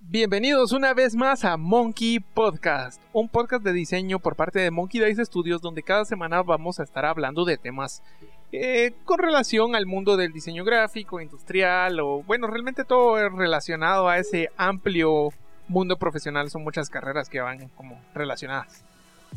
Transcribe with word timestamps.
Bienvenidos 0.00 0.72
una 0.72 0.94
vez 0.94 1.14
más 1.14 1.44
a 1.44 1.56
Monkey 1.56 2.20
Podcast, 2.20 3.02
un 3.12 3.28
podcast 3.28 3.62
de 3.62 3.72
diseño 3.72 4.18
por 4.18 4.34
parte 4.34 4.60
de 4.60 4.70
Monkey 4.70 5.00
Dice 5.00 5.24
Studios 5.24 5.60
donde 5.60 5.82
cada 5.82 6.04
semana 6.04 6.42
vamos 6.42 6.80
a 6.80 6.84
estar 6.84 7.04
hablando 7.04 7.44
de 7.44 7.58
temas 7.58 8.02
eh, 8.52 8.94
con 9.04 9.18
relación 9.18 9.74
al 9.74 9.84
mundo 9.86 10.16
del 10.16 10.32
diseño 10.32 10.64
gráfico, 10.64 11.20
industrial 11.20 12.00
o 12.00 12.22
bueno, 12.22 12.46
realmente 12.46 12.84
todo 12.84 13.28
relacionado 13.28 14.08
a 14.08 14.18
ese 14.18 14.50
amplio 14.56 15.30
mundo 15.68 15.98
profesional. 15.98 16.48
Son 16.50 16.62
muchas 16.62 16.88
carreras 16.88 17.28
que 17.28 17.40
van 17.40 17.68
como 17.76 18.00
relacionadas. 18.14 18.84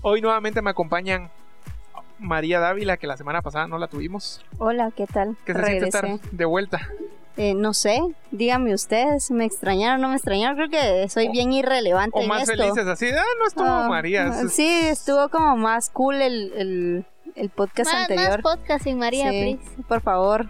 Hoy 0.01 0.21
nuevamente 0.21 0.61
me 0.61 0.69
acompañan 0.69 1.29
María 2.19 2.59
Dávila, 2.59 2.97
que 2.97 3.07
la 3.07 3.17
semana 3.17 3.41
pasada 3.41 3.67
no 3.67 3.77
la 3.77 3.87
tuvimos. 3.87 4.43
Hola, 4.57 4.91
¿qué 4.95 5.07
tal? 5.07 5.35
¿Qué 5.45 5.53
se 5.53 5.63
siente 5.65 5.85
estar 5.85 6.19
de 6.31 6.45
vuelta? 6.45 6.79
Eh, 7.37 7.53
no 7.53 7.73
sé, 7.73 8.01
díganme 8.31 8.73
ustedes, 8.73 9.31
¿me 9.31 9.45
extrañaron 9.45 9.99
o 9.99 10.01
no 10.03 10.09
me 10.09 10.15
extrañaron? 10.15 10.57
Creo 10.57 10.69
que 10.69 11.07
soy 11.09 11.29
bien 11.29 11.53
irrelevante. 11.53 12.19
O 12.19 12.27
más 12.27 12.45
felices, 12.45 12.85
así, 12.85 13.07
ah, 13.17 13.23
no 13.39 13.47
estuvo 13.47 13.65
Ah, 13.65 13.87
María. 13.87 14.33
Sí, 14.49 14.67
estuvo 14.67 15.29
como 15.29 15.55
más 15.55 15.89
cool 15.89 16.15
el, 16.21 16.51
el, 16.57 17.05
el 17.35 17.49
podcast 17.49 17.93
Más, 17.93 18.01
anterior. 18.01 18.43
más 18.43 18.57
podcast 18.57 18.83
sin 18.83 18.97
María, 18.99 19.31
Sí, 19.31 19.57
please. 19.57 19.83
por 19.87 20.01
favor. 20.01 20.47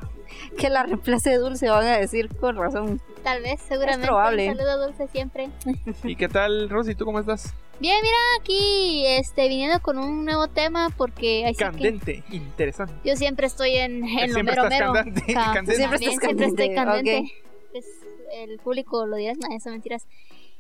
Que 0.58 0.70
la 0.70 0.84
reemplace 0.84 1.36
Dulce, 1.38 1.70
van 1.70 1.86
a 1.86 1.98
decir 1.98 2.30
con 2.38 2.56
razón. 2.58 3.02
Tal 3.24 3.42
vez, 3.42 3.60
seguramente. 3.68 4.08
probable. 4.08 4.50
Un 4.50 4.58
saludo 4.58 4.88
dulce 4.88 5.08
siempre. 5.08 5.50
¿Y 6.04 6.16
qué 6.16 6.28
tal, 6.30 6.70
Rosy? 6.70 6.96
¿Tú 6.96 7.06
cómo 7.06 7.20
estás? 7.20 7.54
Bien, 7.80 7.96
mira, 8.02 8.18
aquí 8.42 9.06
este, 9.06 9.48
viniendo 9.48 9.80
con 9.82 9.98
un 9.98 10.26
nuevo 10.26 10.48
tema 10.48 10.90
porque 10.98 11.46
así 11.46 11.56
que 11.56 11.64
Candente, 11.64 12.24
interesante. 12.32 12.94
yo 13.06 13.16
siempre 13.16 13.48
estoy 13.48 13.76
en, 13.76 14.04
en 14.06 14.28
lo 14.30 14.34
Siempre 14.34 14.44
mero 14.44 14.64
estás 14.66 14.80
mero. 14.80 14.94
candente, 14.94 15.34
Ca- 15.34 15.54
candente. 15.54 15.76
Siempre 15.76 15.98
también, 16.00 16.12
estás 16.12 16.24
siempre 16.28 16.46
estoy 16.48 16.76
candente, 16.76 17.14
candente. 17.16 17.44
Pues, 17.72 17.86
el 18.34 18.60
público 18.60 19.06
lo 19.06 19.16
dirá, 19.16 19.34
no, 19.34 19.56
eso 19.56 19.70
mentiras. 19.70 20.06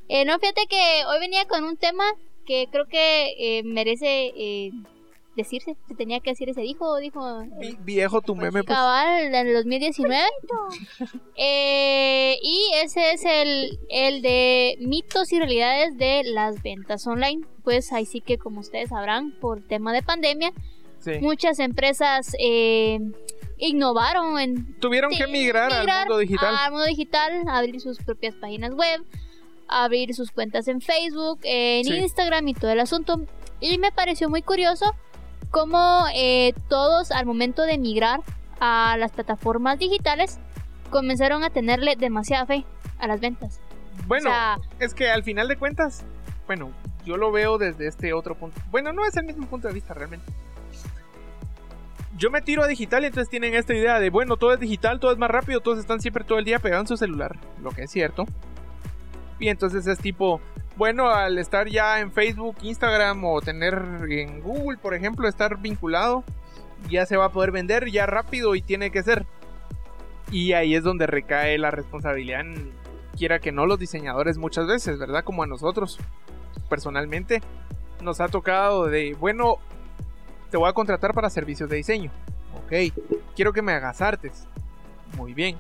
Eh, 0.07 0.23
no, 0.25 0.39
fíjate 0.39 0.61
que 0.69 1.03
hoy 1.07 1.19
venía 1.19 1.45
con 1.45 1.63
un 1.65 1.75
tema 1.77 2.03
que 2.45 2.67
creo 2.71 2.85
que 2.85 3.33
eh, 3.37 3.63
merece 3.63 4.31
eh, 4.35 4.71
decirse. 5.41 5.75
Se 5.87 5.95
tenía 5.95 6.19
que 6.19 6.29
decir, 6.31 6.53
se 6.53 6.61
dijo, 6.61 6.97
dijo 6.97 7.41
el 7.41 7.49
Vi- 7.59 7.77
Viejo 7.81 8.21
tu 8.21 8.35
meme, 8.35 8.63
pues. 8.63 8.75
Cabal, 8.77 9.23
en 9.23 9.35
el 9.35 9.53
2019. 9.53 10.23
Eh, 11.35 12.37
y 12.41 12.71
ese 12.83 13.11
es 13.13 13.23
el, 13.25 13.79
el 13.89 14.21
de 14.21 14.75
mitos 14.81 15.31
y 15.31 15.39
realidades 15.39 15.97
de 15.97 16.23
las 16.25 16.61
ventas 16.61 17.05
online. 17.07 17.45
Pues 17.63 17.93
ahí 17.93 18.05
sí 18.05 18.21
que, 18.21 18.37
como 18.37 18.59
ustedes 18.59 18.89
sabrán, 18.89 19.31
por 19.39 19.61
tema 19.61 19.93
de 19.93 20.03
pandemia, 20.03 20.51
Sí. 20.99 21.11
muchas 21.21 21.59
empresas 21.59 22.35
eh, 22.39 22.99
innovaron 23.57 24.37
en 24.37 24.75
Tuvieron 24.79 25.11
que 25.11 25.27
migrar, 25.27 25.71
al 25.71 25.87
mundo 25.87 26.17
digital. 26.17 26.55
al 26.57 26.71
mundo 26.71 26.85
digital, 26.87 27.43
abrir 27.47 27.79
sus 27.79 27.99
propias 27.99 28.35
páginas 28.35 28.73
web, 28.73 29.01
abrir 29.69 30.13
sus 30.13 30.31
cuentas 30.31 30.67
en 30.67 30.81
Facebook, 30.81 31.39
en 31.43 31.85
Sí. 31.85 31.95
Instagram 31.95 32.45
y 32.49 32.53
todo 32.53 32.71
el 32.71 32.81
asunto. 32.81 33.21
Y 33.61 33.77
me 33.77 33.93
pareció 33.93 34.29
muy 34.29 34.41
curioso 34.41 34.93
cómo 35.51 36.05
eh, 36.15 36.53
todos 36.67 37.11
al 37.11 37.25
momento 37.25 37.63
de 37.63 37.77
migrar 37.77 38.21
a 38.59 38.95
las 38.97 39.11
plataformas 39.11 39.79
digitales 39.79 40.39
comenzaron 40.89 41.43
a 41.43 41.49
tenerle 41.49 41.95
demasiada 41.95 42.45
fe 42.45 42.65
a 42.99 43.07
las 43.07 43.19
ventas. 43.19 43.61
Bueno, 44.07 44.29
o 44.29 44.33
sea, 44.33 44.59
es 44.79 44.93
que 44.93 45.09
al 45.09 45.23
final 45.23 45.47
de 45.47 45.57
cuentas, 45.57 46.03
bueno, 46.47 46.71
yo 47.05 47.17
lo 47.17 47.31
veo 47.31 47.57
desde 47.57 47.87
este 47.87 48.13
otro 48.13 48.35
punto. 48.35 48.59
Bueno, 48.71 48.91
no 48.93 49.05
es 49.05 49.15
el 49.17 49.25
mismo 49.25 49.47
punto 49.47 49.67
de 49.67 49.73
vista 49.73 49.93
realmente. 49.93 50.31
Yo 52.17 52.29
me 52.29 52.41
tiro 52.41 52.63
a 52.63 52.67
digital 52.67 53.03
y 53.03 53.07
entonces 53.07 53.29
tienen 53.29 53.55
esta 53.55 53.73
idea 53.73 53.99
de, 53.99 54.09
bueno, 54.09 54.35
todo 54.35 54.53
es 54.53 54.59
digital, 54.59 54.99
todo 54.99 55.13
es 55.13 55.17
más 55.17 55.31
rápido, 55.31 55.61
todos 55.61 55.79
están 55.79 56.01
siempre 56.01 56.25
todo 56.25 56.37
el 56.37 56.43
día 56.43 56.59
pegados 56.59 56.83
en 56.83 56.87
su 56.87 56.97
celular, 56.97 57.37
lo 57.61 57.71
que 57.71 57.83
es 57.83 57.91
cierto. 57.91 58.25
Y 59.39 59.49
entonces 59.49 59.87
es 59.87 59.99
tipo, 59.99 60.41
bueno, 60.75 61.09
al 61.09 61.37
estar 61.37 61.67
ya 61.67 61.99
en 61.99 62.11
Facebook, 62.11 62.57
Instagram 62.61 63.23
o 63.23 63.41
tener 63.41 63.81
en 64.09 64.41
Google, 64.41 64.77
por 64.77 64.93
ejemplo, 64.93 65.27
estar 65.27 65.57
vinculado, 65.57 66.23
ya 66.89 67.05
se 67.05 67.17
va 67.17 67.25
a 67.25 67.31
poder 67.31 67.51
vender 67.51 67.89
ya 67.89 68.05
rápido 68.05 68.55
y 68.55 68.61
tiene 68.61 68.91
que 68.91 69.03
ser. 69.03 69.25
Y 70.31 70.53
ahí 70.53 70.75
es 70.75 70.83
donde 70.83 71.07
recae 71.07 71.57
la 71.57 71.71
responsabilidad 71.71 72.43
quiera 73.17 73.39
que 73.39 73.51
no, 73.51 73.65
los 73.65 73.77
diseñadores 73.77 74.37
muchas 74.37 74.65
veces, 74.65 74.97
¿verdad? 74.97 75.25
Como 75.25 75.43
a 75.43 75.47
nosotros, 75.47 75.99
personalmente, 76.69 77.41
nos 78.01 78.21
ha 78.21 78.29
tocado 78.29 78.85
de, 78.85 79.13
bueno, 79.19 79.57
te 80.49 80.57
voy 80.57 80.69
a 80.69 80.73
contratar 80.73 81.13
para 81.13 81.29
servicios 81.29 81.69
de 81.69 81.75
diseño. 81.75 82.11
Ok, 82.63 82.93
quiero 83.35 83.51
que 83.51 83.61
me 83.61 83.73
hagas 83.73 84.01
artes. 84.01 84.47
Muy 85.17 85.33
bien. 85.33 85.57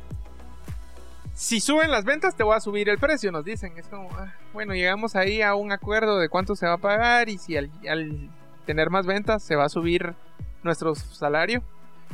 Si 1.39 1.61
suben 1.61 1.89
las 1.89 2.03
ventas, 2.03 2.35
te 2.35 2.43
voy 2.43 2.57
a 2.57 2.59
subir 2.59 2.89
el 2.89 2.97
precio, 2.97 3.31
nos 3.31 3.45
dicen. 3.45 3.77
Es 3.77 3.87
como, 3.87 4.09
ah, 4.11 4.35
bueno, 4.51 4.73
llegamos 4.73 5.15
ahí 5.15 5.41
a 5.41 5.55
un 5.55 5.71
acuerdo 5.71 6.19
de 6.19 6.27
cuánto 6.27 6.53
se 6.53 6.65
va 6.65 6.73
a 6.73 6.77
pagar 6.79 7.29
y 7.29 7.37
si 7.37 7.55
al, 7.55 7.71
al 7.89 8.29
tener 8.65 8.89
más 8.89 9.05
ventas 9.05 9.41
se 9.41 9.55
va 9.55 9.63
a 9.63 9.69
subir 9.69 10.15
nuestro 10.63 10.95
salario. 10.95 11.63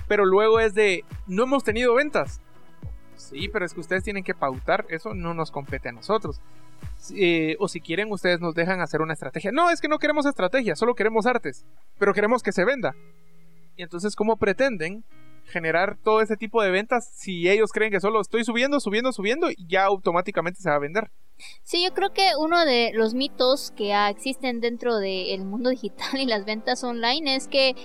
Pero 0.08 0.26
luego 0.26 0.60
es 0.60 0.76
de, 0.76 1.06
no 1.26 1.46
hemos 1.46 1.64
tenido 1.64 1.96
ventas. 1.96 2.40
Sí, 3.16 3.50
pero 3.52 3.66
es 3.66 3.74
que 3.74 3.80
ustedes 3.80 4.04
tienen 4.04 4.24
que 4.24 4.36
pautar, 4.36 4.86
eso 4.90 5.16
no 5.16 5.34
nos 5.34 5.50
compete 5.50 5.90
a 5.90 5.92
nosotros. 5.92 6.40
Eh, 7.16 7.56
o 7.58 7.68
si 7.68 7.82
quieren, 7.82 8.12
ustedes 8.12 8.40
nos 8.40 8.54
dejan 8.54 8.80
hacer 8.80 9.02
una 9.02 9.14
estrategia. 9.14 9.52
No, 9.52 9.72
es 9.72 9.82
que 9.82 9.88
no 9.88 9.98
queremos 9.98 10.28
estrategia, 10.28 10.76
solo 10.76 10.94
queremos 10.94 11.26
artes, 11.26 11.66
pero 11.98 12.14
queremos 12.14 12.44
que 12.44 12.52
se 12.52 12.64
venda. 12.64 12.94
Y 13.76 13.82
entonces, 13.82 14.16
¿cómo 14.16 14.38
pretenden 14.38 15.04
generar 15.48 15.98
todo 16.04 16.22
ese 16.22 16.38
tipo 16.38 16.62
de 16.62 16.72
ventas 16.72 17.10
si 17.14 17.50
ellos 17.50 17.72
creen 17.72 17.92
que 17.92 18.00
solo 18.00 18.22
estoy 18.22 18.44
subiendo, 18.44 18.80
subiendo, 18.80 19.12
subiendo 19.12 19.50
y 19.52 19.68
ya 19.68 19.86
automáticamente 19.86 20.62
se 20.62 20.70
va 20.70 20.76
a 20.76 20.80
vender? 20.80 21.12
Sí, 21.64 21.84
yo 21.84 21.94
creo 21.94 22.14
que 22.14 22.32
uno 22.40 22.66
de 22.66 22.92
los 22.94 23.14
mitos 23.14 23.72
que 23.76 23.94
existen 24.10 24.62
dentro 24.62 24.98
del 24.98 25.44
mundo 25.44 25.70
digital 25.70 26.08
y 26.20 26.26
las 26.26 26.46
ventas 26.46 26.84
online 26.84 27.36
es 27.36 27.48
que 27.48 27.76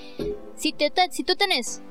si, 0.56 0.72
te, 0.72 0.92
si 1.10 1.24
tú 1.24 1.34
tenés 1.36 1.82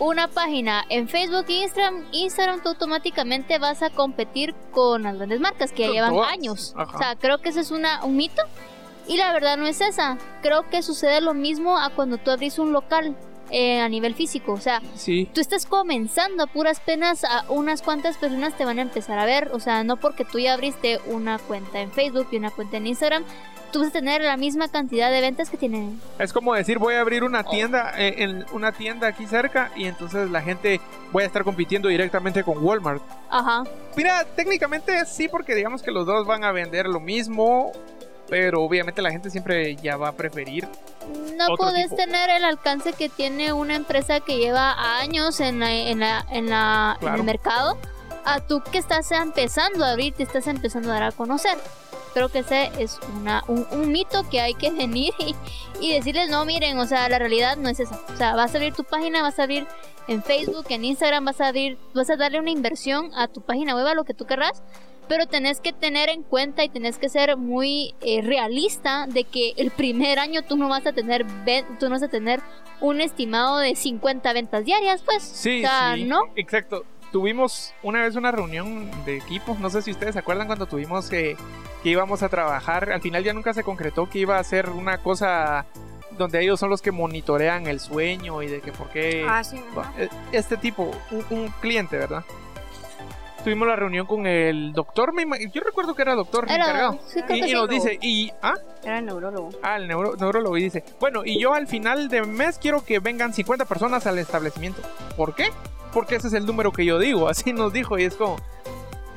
una 0.00 0.28
página 0.28 0.84
en 0.88 1.08
Facebook 1.08 1.46
e 1.48 1.62
Instagram, 1.62 2.04
Instagram 2.12 2.62
tú 2.62 2.68
automáticamente 2.70 3.58
vas 3.58 3.82
a 3.82 3.90
competir 3.90 4.54
con 4.70 5.02
las 5.02 5.16
grandes 5.16 5.40
marcas 5.40 5.72
que 5.72 5.82
ya 5.86 5.90
llevan 5.90 6.14
todas, 6.14 6.32
años. 6.32 6.74
ajá. 6.76 6.96
O 6.96 6.98
sea, 6.98 7.16
creo 7.16 7.38
que 7.38 7.48
ese 7.48 7.60
es 7.60 7.70
una, 7.70 8.04
un 8.04 8.16
mito 8.16 8.42
y 9.08 9.16
la 9.16 9.32
verdad 9.32 9.56
no 9.56 9.66
es 9.66 9.80
esa. 9.80 10.18
Creo 10.42 10.68
que 10.68 10.82
sucede 10.82 11.20
lo 11.20 11.34
mismo 11.34 11.78
a 11.78 11.90
cuando 11.90 12.18
tú 12.18 12.30
abrís 12.30 12.58
un 12.58 12.72
local 12.72 13.16
eh, 13.50 13.80
a 13.80 13.88
nivel 13.88 14.14
físico. 14.14 14.52
O 14.52 14.60
sea, 14.60 14.80
Sí, 14.94 15.28
tú 15.32 15.40
estás 15.40 15.66
comenzando 15.66 16.44
a 16.44 16.46
puras 16.46 16.80
penas, 16.80 17.24
a 17.24 17.44
unas 17.48 17.82
cuantas 17.82 18.16
personas 18.16 18.56
te 18.56 18.64
van 18.64 18.78
a 18.78 18.82
empezar 18.82 19.18
a 19.18 19.24
ver. 19.24 19.50
O 19.52 19.60
sea, 19.60 19.84
no 19.84 19.96
porque 19.96 20.24
tú 20.24 20.38
ya 20.38 20.54
abriste 20.54 20.98
una 21.06 21.38
cuenta 21.38 21.80
en 21.80 21.90
Facebook 21.90 22.28
y 22.32 22.36
una 22.36 22.50
cuenta 22.50 22.76
en 22.76 22.86
Instagram, 22.86 23.24
tú 23.72 23.80
vas 23.80 23.88
a 23.88 23.92
tener 23.92 24.22
la 24.22 24.36
misma 24.36 24.68
cantidad 24.68 25.10
de 25.10 25.20
ventas 25.20 25.50
que 25.50 25.56
tienen. 25.56 26.00
es 26.18 26.32
como 26.32 26.54
decir 26.54 26.78
voy 26.78 26.94
a 26.94 27.00
abrir 27.00 27.22
una 27.22 27.44
tienda 27.44 27.92
eh, 27.96 28.14
en 28.18 28.46
una 28.52 28.72
tienda 28.72 29.08
aquí 29.08 29.26
cerca 29.26 29.70
y 29.76 29.84
entonces 29.86 30.30
la 30.30 30.40
gente 30.40 30.80
voy 31.12 31.22
a 31.24 31.26
estar 31.26 31.44
compitiendo 31.44 31.88
directamente 31.88 32.42
con 32.42 32.58
Walmart. 32.64 33.02
Ajá. 33.30 33.64
Mira, 33.96 34.24
técnicamente 34.24 35.04
sí, 35.06 35.28
porque 35.28 35.54
digamos 35.54 35.82
que 35.82 35.90
los 35.90 36.06
dos 36.06 36.26
van 36.26 36.44
a 36.44 36.52
vender 36.52 36.86
lo 36.86 37.00
mismo, 37.00 37.72
pero 38.28 38.62
obviamente 38.62 39.02
la 39.02 39.10
gente 39.10 39.30
siempre 39.30 39.76
ya 39.76 39.96
va 39.96 40.08
a 40.08 40.12
preferir. 40.12 40.66
No 41.36 41.56
puedes 41.56 41.84
tipo. 41.90 41.96
tener 41.96 42.30
el 42.30 42.44
alcance 42.44 42.92
que 42.92 43.08
tiene 43.08 43.52
una 43.52 43.74
empresa 43.76 44.20
que 44.20 44.38
lleva 44.38 44.98
años 45.00 45.40
en, 45.40 45.60
la, 45.60 45.72
en, 45.72 46.00
la, 46.00 46.24
en, 46.30 46.50
la- 46.50 46.92
en 46.94 47.00
Claro. 47.00 47.16
el 47.18 47.22
mercado 47.24 47.78
a 48.24 48.40
tú 48.40 48.60
que 48.70 48.78
estás 48.78 49.10
empezando 49.12 49.84
a 49.84 49.90
abrir, 49.92 50.14
te 50.14 50.22
estás 50.24 50.46
empezando 50.48 50.90
a 50.90 50.94
dar 50.94 51.02
a 51.04 51.12
conocer. 51.12 51.56
Creo 52.14 52.28
que 52.30 52.40
ese 52.40 52.70
es 52.78 52.98
una, 53.16 53.44
un, 53.48 53.66
un 53.70 53.92
mito 53.92 54.28
que 54.28 54.40
hay 54.40 54.54
que 54.54 54.70
venir 54.70 55.14
y, 55.18 55.34
y 55.80 55.92
decirles, 55.94 56.28
no, 56.30 56.44
miren, 56.44 56.78
o 56.78 56.86
sea, 56.86 57.08
la 57.08 57.18
realidad 57.18 57.56
no 57.56 57.68
es 57.68 57.78
esa. 57.80 58.00
O 58.12 58.16
sea, 58.16 58.34
vas 58.34 58.52
a 58.54 58.58
abrir 58.58 58.74
tu 58.74 58.82
página, 58.84 59.22
vas 59.22 59.38
a 59.38 59.44
abrir 59.44 59.66
en 60.08 60.22
Facebook, 60.22 60.66
en 60.70 60.84
Instagram, 60.84 61.24
vas 61.26 61.40
a 61.40 61.48
abrir, 61.48 61.78
vas 61.94 62.10
a 62.10 62.16
darle 62.16 62.40
una 62.40 62.50
inversión 62.50 63.10
a 63.14 63.28
tu 63.28 63.40
página 63.42 63.74
web, 63.74 63.86
a 63.86 63.94
lo 63.94 64.04
que 64.04 64.14
tú 64.14 64.24
querrás, 64.26 64.62
pero 65.08 65.26
tenés 65.26 65.60
que 65.60 65.72
tener 65.72 66.08
en 66.08 66.22
cuenta 66.22 66.64
y 66.64 66.68
tenés 66.68 66.98
que 66.98 67.08
ser 67.08 67.36
muy 67.36 67.94
eh, 68.00 68.20
realista 68.22 69.06
de 69.06 69.24
que 69.24 69.52
el 69.56 69.70
primer 69.70 70.18
año 70.18 70.42
tú 70.42 70.56
no 70.56 70.68
vas 70.68 70.86
a 70.86 70.92
tener 70.92 71.26
tú 71.78 71.86
no 71.86 71.90
vas 71.90 72.02
a 72.02 72.08
tener 72.08 72.40
un 72.80 73.00
estimado 73.00 73.58
de 73.58 73.74
50 73.74 74.32
ventas 74.32 74.64
diarias, 74.64 75.02
pues. 75.02 75.22
Sí, 75.22 75.64
o 75.64 75.68
sea, 75.68 75.94
sí. 75.94 76.04
¿no? 76.04 76.20
Exacto. 76.36 76.84
Tuvimos 77.10 77.72
una 77.82 78.02
vez 78.02 78.16
una 78.16 78.30
reunión 78.30 78.90
de 79.06 79.16
equipo, 79.16 79.56
no 79.58 79.70
sé 79.70 79.80
si 79.80 79.90
ustedes 79.90 80.12
se 80.12 80.18
acuerdan 80.18 80.46
cuando 80.46 80.66
tuvimos 80.66 81.08
que, 81.08 81.36
que 81.82 81.88
íbamos 81.88 82.22
a 82.22 82.28
trabajar, 82.28 82.92
al 82.92 83.00
final 83.00 83.24
ya 83.24 83.32
nunca 83.32 83.54
se 83.54 83.64
concretó 83.64 84.10
que 84.10 84.18
iba 84.18 84.38
a 84.38 84.44
ser 84.44 84.68
una 84.68 84.98
cosa 84.98 85.64
donde 86.18 86.42
ellos 86.42 86.60
son 86.60 86.68
los 86.68 86.82
que 86.82 86.92
monitorean 86.92 87.66
el 87.66 87.80
sueño 87.80 88.42
y 88.42 88.48
de 88.48 88.60
que 88.60 88.72
por 88.72 88.90
qué... 88.90 89.24
Ah, 89.26 89.42
sí. 89.42 89.56
Eh, 89.96 90.08
Este 90.32 90.58
tipo, 90.58 90.90
un, 91.10 91.24
un 91.30 91.48
cliente, 91.60 91.96
¿verdad? 91.96 92.24
Tuvimos 93.44 93.68
la 93.68 93.76
reunión 93.76 94.06
con 94.06 94.26
el 94.26 94.72
doctor, 94.72 95.12
me 95.14 95.24
yo 95.50 95.60
recuerdo 95.62 95.94
que 95.94 96.02
era 96.02 96.14
doctor 96.14 96.44
Era, 96.50 96.56
encargado. 96.64 96.98
sí, 97.06 97.20
Y, 97.28 97.32
y 97.38 97.42
sí. 97.48 97.52
nos 97.54 97.68
dice, 97.68 97.98
y, 98.02 98.32
¿ah? 98.42 98.54
Era 98.84 99.00
neurólogo. 99.00 99.50
Ah, 99.62 99.76
el 99.76 99.86
neuro- 99.88 100.16
neurólogo 100.16 100.56
y 100.58 100.64
dice, 100.64 100.84
bueno, 101.00 101.22
y 101.24 101.40
yo 101.40 101.54
al 101.54 101.66
final 101.68 102.08
de 102.08 102.22
mes 102.22 102.58
quiero 102.58 102.84
que 102.84 102.98
vengan 102.98 103.32
50 103.32 103.64
personas 103.64 104.06
al 104.06 104.18
establecimiento. 104.18 104.82
¿Por 105.16 105.34
qué? 105.34 105.50
porque 105.92 106.16
ese 106.16 106.26
es 106.28 106.34
el 106.34 106.44
número 106.44 106.70
que 106.70 106.84
yo 106.84 106.98
digo, 106.98 107.28
así 107.30 107.52
nos 107.54 107.72
dijo 107.72 107.98
y 107.98 108.04
es 108.04 108.14
como... 108.14 108.36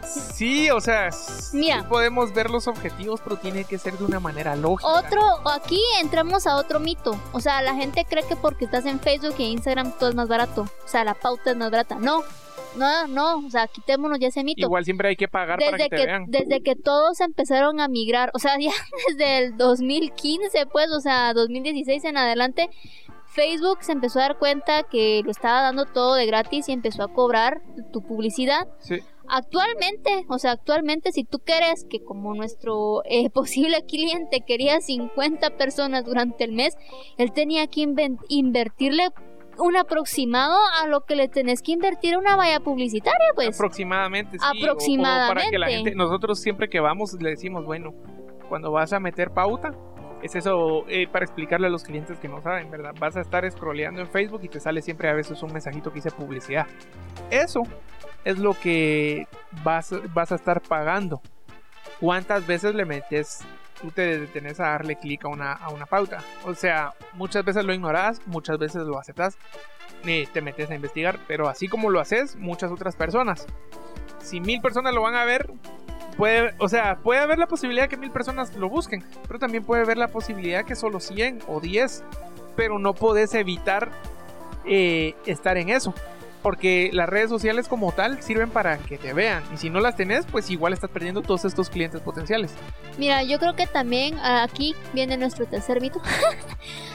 Sí, 0.04 0.70
o 0.72 0.82
sea, 0.82 1.12
sí 1.12 1.58
Mira. 1.58 1.88
podemos 1.88 2.34
ver 2.34 2.50
los 2.50 2.68
objetivos, 2.68 3.22
pero 3.24 3.38
tiene 3.38 3.64
que 3.66 3.78
ser 3.78 3.98
de 3.98 4.04
una 4.04 4.20
manera 4.20 4.56
lógica. 4.56 4.90
Otro, 4.92 5.22
aquí 5.50 5.80
entramos 6.02 6.48
a 6.48 6.56
otro 6.58 6.80
mito. 6.80 7.16
O 7.34 7.40
sea, 7.40 7.62
la 7.62 7.76
gente 7.76 8.06
cree 8.10 8.24
que 8.26 8.36
porque 8.36 8.66
estás 8.66 8.86
en 8.86 9.00
Facebook 9.00 9.36
y 9.38 9.44
Instagram 9.52 9.92
todo 9.98 10.10
es 10.10 10.16
más 10.16 10.28
barato. 10.28 10.62
O 10.64 10.88
sea, 10.88 11.04
la 11.04 11.14
pauta 11.14 11.52
es 11.52 11.58
más 11.58 11.70
barata. 11.72 11.96
No, 12.00 12.24
no, 12.76 13.08
no. 13.08 13.46
O 13.46 13.50
sea, 13.50 13.68
quitémonos 13.68 14.20
ya 14.20 14.28
ese 14.28 14.44
mito. 14.44 14.62
Igual 14.62 14.86
siempre 14.86 15.10
hay 15.10 15.16
que 15.16 15.28
pagar 15.28 15.60
para 15.60 15.72
desde 15.72 15.90
que 15.90 15.96
te 15.96 16.06
vean. 16.06 16.26
desde 16.28 16.62
que 16.62 16.76
todos 16.76 17.20
empezaron 17.22 17.80
a 17.80 17.88
migrar, 17.88 18.32
o 18.34 18.40
sea, 18.40 18.58
ya 18.60 18.72
desde 19.08 19.38
el 19.40 19.58
2015, 19.58 20.66
pues, 20.68 20.90
o 20.92 21.00
sea, 21.00 21.34
2016 21.34 22.04
en 22.06 22.18
adelante, 22.18 22.70
Facebook 23.28 23.78
se 23.82 23.94
empezó 23.94 24.20
a 24.20 24.24
dar 24.24 24.38
cuenta 24.38 24.84
que 24.84 25.22
lo 25.24 25.32
estaba 25.32 25.62
dando 25.62 25.86
todo 25.86 26.16
de 26.16 26.26
gratis 26.26 26.68
y 26.68 26.74
empezó 26.74 27.04
a 27.04 27.14
cobrar 27.14 27.62
tu 27.94 28.02
publicidad. 28.02 28.68
Sí. 28.80 29.00
Actualmente, 29.34 30.26
o 30.28 30.38
sea, 30.40 30.52
actualmente 30.52 31.14
si 31.14 31.24
tú 31.24 31.40
quieres 31.40 31.86
que 31.90 32.04
como 32.04 32.34
nuestro 32.34 33.02
eh, 33.06 33.30
posible 33.34 33.86
cliente 33.86 34.42
quería 34.42 34.82
50 34.82 35.52
personas 35.52 36.04
durante 36.04 36.44
el 36.44 36.52
mes, 36.52 36.76
él 37.18 37.32
tenía 37.32 37.68
que 37.68 37.88
invertirle 38.28 39.10
un 39.62 39.78
aproximado 39.78 40.58
a 40.82 40.88
lo 40.88 41.02
que 41.02 41.16
le 41.16 41.28
tenés 41.28 41.62
que 41.62 41.72
invertir 41.72 42.16
a 42.16 42.20
una 42.20 42.36
valla 42.36 42.60
publicitaria, 42.60 43.28
pues. 43.36 43.56
Aproximadamente, 43.56 44.38
sí. 44.38 44.46
o- 44.46 44.48
o 44.48 44.52
para 44.52 44.58
que 44.60 44.66
la 44.66 45.26
Aproximadamente. 45.28 45.76
gente, 45.76 45.96
nosotros 45.96 46.40
siempre 46.40 46.70
que 46.70 46.80
vamos 46.80 47.14
le 47.22 47.30
decimos, 47.32 47.64
bueno, 47.66 47.92
cuando 48.50 48.72
vas 48.72 48.92
a 48.94 49.00
meter 49.00 49.32
pauta, 49.32 49.72
es 50.22 50.36
eso 50.36 50.84
eh, 50.88 51.08
para 51.08 51.26
explicarle 51.26 51.66
a 51.68 51.70
los 51.70 51.84
clientes 51.84 52.20
que 52.20 52.28
no 52.28 52.42
saben, 52.42 52.70
¿verdad? 52.70 52.94
Vas 53.00 53.16
a 53.18 53.22
estar 53.22 53.50
scrolleando 53.52 54.02
en 54.02 54.08
Facebook 54.10 54.42
y 54.44 54.50
te 54.50 54.60
sale 54.60 54.82
siempre 54.82 55.10
a 55.10 55.14
veces 55.14 55.42
un 55.42 55.52
mensajito 55.52 55.90
que 55.90 55.96
dice 55.96 56.12
publicidad. 56.12 56.68
Eso 57.32 57.62
es 58.24 58.38
lo 58.38 58.54
que 58.54 59.26
vas, 59.64 59.94
vas 60.14 60.32
a 60.32 60.36
estar 60.36 60.62
pagando. 60.62 61.22
¿Cuántas 62.00 62.46
veces 62.46 62.76
le 62.76 62.86
metes, 62.86 63.40
tú 63.82 63.92
te 63.92 64.20
detenes 64.20 64.60
a 64.60 64.70
darle 64.70 64.96
clic 64.96 65.26
a 65.26 65.30
una, 65.30 65.54
a 65.54 65.70
una 65.70 65.86
pauta? 65.86 66.24
O 66.46 66.54
sea, 66.54 66.94
muchas 67.14 67.44
veces 67.44 67.66
lo 67.66 67.74
ignoras, 67.74 68.22
muchas 68.26 68.58
veces 68.58 68.84
lo 68.84 69.00
aceptas, 69.00 69.38
ni 70.04 70.26
te 70.26 70.42
metes 70.42 70.70
a 70.70 70.76
investigar, 70.76 71.20
pero 71.28 71.50
así 71.50 71.68
como 71.68 71.90
lo 71.90 72.00
haces, 72.00 72.36
muchas 72.36 72.72
otras 72.72 72.96
personas. 72.96 73.46
Si 74.20 74.40
mil 74.40 74.62
personas 74.62 74.94
lo 74.94 75.02
van 75.02 75.16
a 75.16 75.26
ver, 75.26 75.52
puede, 76.18 76.54
o 76.60 76.70
sea, 76.70 76.98
puede 76.98 77.20
haber 77.20 77.40
la 77.40 77.48
posibilidad 77.48 77.88
que 77.88 77.98
mil 77.98 78.12
personas 78.12 78.56
lo 78.56 78.70
busquen, 78.70 79.04
pero 79.28 79.40
también 79.40 79.64
puede 79.64 79.84
haber 79.84 79.98
la 79.98 80.08
posibilidad 80.08 80.66
que 80.66 80.76
solo 80.76 81.00
100 81.00 81.44
o 81.48 81.60
10, 81.60 82.04
pero 82.56 82.80
no 82.80 82.94
podés 82.94 83.34
evitar 83.34 83.92
eh, 84.66 85.16
estar 85.26 85.58
en 85.58 85.70
eso. 85.70 85.94
Porque 86.42 86.90
las 86.94 87.08
redes 87.08 87.30
sociales 87.30 87.68
como 87.68 87.92
tal 87.92 88.22
sirven 88.22 88.50
para 88.50 88.78
que 88.78 88.98
te 88.98 89.14
vean. 89.14 89.44
Y 89.54 89.58
si 89.58 89.70
no 89.70 89.80
las 89.80 89.96
tenés, 89.96 90.26
pues 90.26 90.50
igual 90.50 90.74
estás 90.74 90.90
perdiendo 90.90 91.22
todos 91.22 91.46
estos 91.46 91.70
clientes 91.70 92.02
potenciales. 92.02 92.52
Mira, 92.98 93.24
yo 93.24 93.40
creo 93.40 93.56
que 93.56 93.68
también 93.68 94.18
ah, 94.20 94.44
aquí 94.44 94.76
viene 94.94 95.18
nuestro 95.18 95.46
tercer 95.46 95.82
mito. 95.82 96.02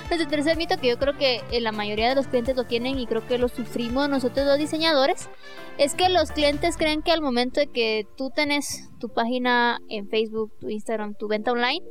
nuestro 0.08 0.28
tercer 0.28 0.56
mito 0.56 0.76
que 0.78 0.88
yo 0.88 0.98
creo 0.98 1.16
que 1.16 1.42
eh, 1.50 1.60
la 1.60 1.72
mayoría 1.72 2.08
de 2.08 2.14
los 2.14 2.26
clientes 2.26 2.56
lo 2.56 2.64
tienen 2.64 2.98
y 2.98 3.06
creo 3.06 3.26
que 3.26 3.38
lo 3.38 3.48
sufrimos 3.48 4.08
nosotros 4.08 4.46
los 4.46 4.58
diseñadores. 4.58 5.28
Es 5.78 5.94
que 5.94 6.08
los 6.08 6.30
clientes 6.32 6.76
creen 6.76 7.02
que 7.02 7.12
al 7.12 7.20
momento 7.20 7.60
de 7.60 7.66
que 7.66 8.06
tú 8.16 8.30
tenés 8.30 8.88
tu 8.98 9.08
página 9.10 9.78
en 9.88 10.08
Facebook, 10.08 10.52
tu 10.58 10.70
Instagram, 10.70 11.14
tu 11.14 11.28
venta 11.28 11.52
online, 11.52 11.82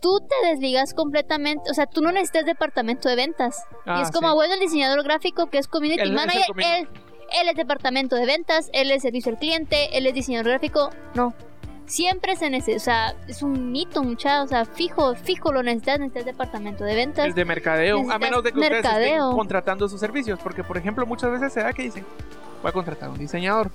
tú 0.00 0.20
te 0.20 0.48
desligas 0.48 0.94
completamente. 0.94 1.70
O 1.70 1.74
sea, 1.74 1.86
tú 1.86 2.00
no 2.00 2.12
necesitas 2.12 2.44
departamento 2.44 3.08
de 3.08 3.16
ventas. 3.16 3.56
y 3.86 3.90
Ah, 3.90 4.02
es 4.02 4.10
como, 4.10 4.28
sí. 4.28 4.34
bueno, 4.34 4.54
el 4.54 4.60
diseñador 4.60 5.02
gráfico 5.02 5.46
que 5.50 5.58
es 5.58 5.66
community 5.68 6.00
es 6.02 6.08
el 6.08 6.14
manager, 6.14 6.46
community. 6.46 6.70
él, 6.80 6.88
él 7.40 7.48
es 7.48 7.56
departamento 7.56 8.14
de 8.16 8.26
ventas, 8.26 8.70
él 8.72 8.90
es 8.90 9.02
servicio 9.02 9.32
al 9.32 9.38
cliente, 9.38 9.96
él 9.98 10.06
es 10.06 10.14
diseñador 10.14 10.48
gráfico. 10.48 10.90
No. 11.14 11.34
Siempre 11.86 12.34
se 12.36 12.48
necesita, 12.48 12.76
o 12.76 12.80
sea, 12.80 13.14
es 13.28 13.42
un 13.42 13.70
mito, 13.70 14.02
muchachos, 14.02 14.46
o 14.46 14.48
sea, 14.48 14.64
fijo, 14.64 15.14
fijo 15.14 15.52
lo 15.52 15.62
necesitas, 15.62 16.00
necesitas 16.00 16.24
departamento 16.24 16.84
de 16.84 16.94
ventas. 16.94 17.26
El 17.26 17.34
de 17.34 17.44
mercadeo, 17.44 18.10
a 18.10 18.18
menos 18.18 18.42
de 18.42 18.52
que 18.52 18.58
ustedes 18.58 18.84
estén 18.84 19.18
contratando 19.32 19.88
sus 19.88 20.00
servicios. 20.00 20.38
Porque, 20.42 20.64
por 20.64 20.78
ejemplo, 20.78 21.04
muchas 21.06 21.30
veces 21.30 21.52
se 21.52 21.60
da 21.60 21.72
que 21.72 21.82
dicen, 21.82 22.04
voy 22.62 22.70
a 22.70 22.72
contratar 22.72 23.10
a 23.10 23.12
un 23.12 23.18
diseñador. 23.18 23.70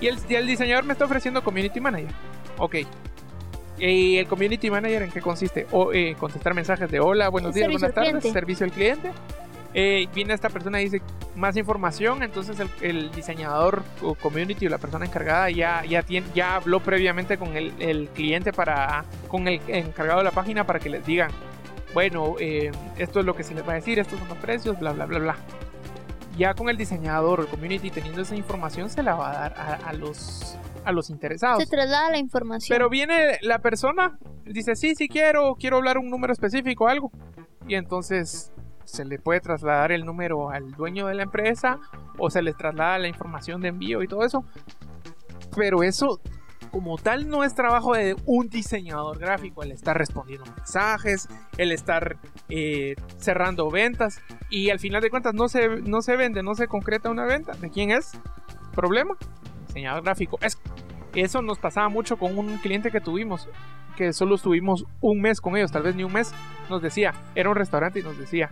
Y 0.00 0.06
el, 0.06 0.18
y 0.28 0.34
el 0.34 0.46
diseñador 0.46 0.84
me 0.84 0.92
está 0.92 1.04
ofreciendo 1.04 1.42
community 1.42 1.80
manager. 1.80 2.12
Ok. 2.58 2.76
¿Y 3.78 4.18
el 4.18 4.26
community 4.28 4.70
manager 4.70 5.02
en 5.02 5.10
qué 5.10 5.20
consiste? 5.20 5.66
O, 5.72 5.92
eh, 5.92 6.16
contestar 6.18 6.54
mensajes 6.54 6.88
de 6.90 7.00
hola, 7.00 7.28
buenos 7.28 7.54
días, 7.54 7.70
buenas 7.70 7.92
tardes, 7.92 8.22
servicio 8.32 8.66
al 8.66 8.72
cliente. 8.72 9.10
Eh, 9.76 10.06
viene 10.14 10.34
esta 10.34 10.50
persona 10.50 10.80
y 10.80 10.84
dice 10.84 11.02
más 11.34 11.56
información, 11.56 12.22
entonces 12.22 12.60
el, 12.60 12.70
el 12.80 13.10
diseñador 13.10 13.82
o 14.02 14.14
community 14.14 14.68
o 14.68 14.70
la 14.70 14.78
persona 14.78 15.04
encargada 15.04 15.50
ya, 15.50 15.84
ya, 15.84 16.04
tiene, 16.04 16.28
ya 16.32 16.54
habló 16.54 16.78
previamente 16.78 17.36
con 17.38 17.56
el, 17.56 17.72
el 17.80 18.08
cliente 18.10 18.52
para, 18.52 19.04
con 19.26 19.48
el 19.48 19.60
encargado 19.66 20.20
de 20.20 20.24
la 20.24 20.30
página 20.30 20.64
para 20.64 20.78
que 20.78 20.90
les 20.90 21.04
digan, 21.04 21.32
bueno, 21.92 22.36
eh, 22.38 22.70
esto 22.98 23.18
es 23.18 23.26
lo 23.26 23.34
que 23.34 23.42
se 23.42 23.52
les 23.52 23.66
va 23.66 23.72
a 23.72 23.74
decir, 23.74 23.98
estos 23.98 24.16
son 24.20 24.28
los 24.28 24.38
precios, 24.38 24.78
bla, 24.78 24.92
bla, 24.92 25.06
bla, 25.06 25.18
bla. 25.18 25.36
Ya 26.36 26.54
con 26.54 26.68
el 26.68 26.76
diseñador 26.76 27.40
o 27.40 27.42
el 27.42 27.48
community 27.48 27.90
teniendo 27.90 28.22
esa 28.22 28.36
información 28.36 28.90
se 28.90 29.02
la 29.02 29.16
va 29.16 29.30
a 29.30 29.34
dar 29.34 29.54
a, 29.54 29.74
a 29.88 29.92
los, 29.92 30.56
a 30.84 30.92
los 30.92 31.10
interesados. 31.10 31.62
Se 31.64 31.68
traslada 31.68 32.10
la 32.10 32.18
información. 32.18 32.72
Pero 32.72 32.88
viene 32.88 33.38
la 33.42 33.58
persona, 33.58 34.18
dice, 34.44 34.76
sí, 34.76 34.94
sí 34.94 35.08
quiero, 35.08 35.56
quiero 35.56 35.78
hablar 35.78 35.98
un 35.98 36.10
número 36.10 36.32
específico 36.32 36.86
algo. 36.86 37.10
Y 37.66 37.76
entonces 37.76 38.52
se 38.84 39.04
le 39.04 39.18
puede 39.18 39.40
trasladar 39.40 39.92
el 39.92 40.04
número 40.04 40.50
al 40.50 40.72
dueño 40.72 41.06
de 41.06 41.14
la 41.14 41.24
empresa 41.24 41.78
o 42.18 42.30
se 42.30 42.42
le 42.42 42.52
traslada 42.52 42.98
la 42.98 43.08
información 43.08 43.60
de 43.60 43.68
envío 43.68 44.02
y 44.02 44.08
todo 44.08 44.24
eso. 44.24 44.44
Pero 45.56 45.82
eso 45.82 46.20
como 46.74 46.98
tal 46.98 47.28
no 47.28 47.44
es 47.44 47.54
trabajo 47.54 47.94
de 47.94 48.16
un 48.26 48.48
diseñador 48.48 49.16
gráfico, 49.20 49.62
el 49.62 49.70
estar 49.70 49.96
respondiendo 49.96 50.44
mensajes, 50.56 51.28
el 51.56 51.70
estar 51.70 52.16
eh, 52.48 52.96
cerrando 53.16 53.70
ventas 53.70 54.20
y 54.50 54.70
al 54.70 54.80
final 54.80 55.00
de 55.00 55.08
cuentas 55.08 55.34
no 55.34 55.46
se, 55.46 55.68
no 55.68 56.02
se 56.02 56.16
vende, 56.16 56.42
no 56.42 56.56
se 56.56 56.66
concreta 56.66 57.10
una 57.10 57.26
venta. 57.26 57.52
¿De 57.52 57.70
quién 57.70 57.92
es? 57.92 58.18
¿Problema? 58.74 59.14
Diseñador 59.68 60.02
gráfico. 60.02 60.36
Es, 60.40 60.58
eso 61.14 61.42
nos 61.42 61.60
pasaba 61.60 61.88
mucho 61.88 62.16
con 62.16 62.36
un 62.36 62.58
cliente 62.58 62.90
que 62.90 63.00
tuvimos, 63.00 63.48
que 63.96 64.12
solo 64.12 64.34
estuvimos 64.34 64.84
un 65.00 65.20
mes 65.20 65.40
con 65.40 65.56
ellos, 65.56 65.70
tal 65.70 65.84
vez 65.84 65.94
ni 65.94 66.02
un 66.02 66.12
mes, 66.12 66.34
nos 66.68 66.82
decía, 66.82 67.12
era 67.36 67.50
un 67.50 67.54
restaurante 67.54 68.00
y 68.00 68.02
nos 68.02 68.18
decía, 68.18 68.50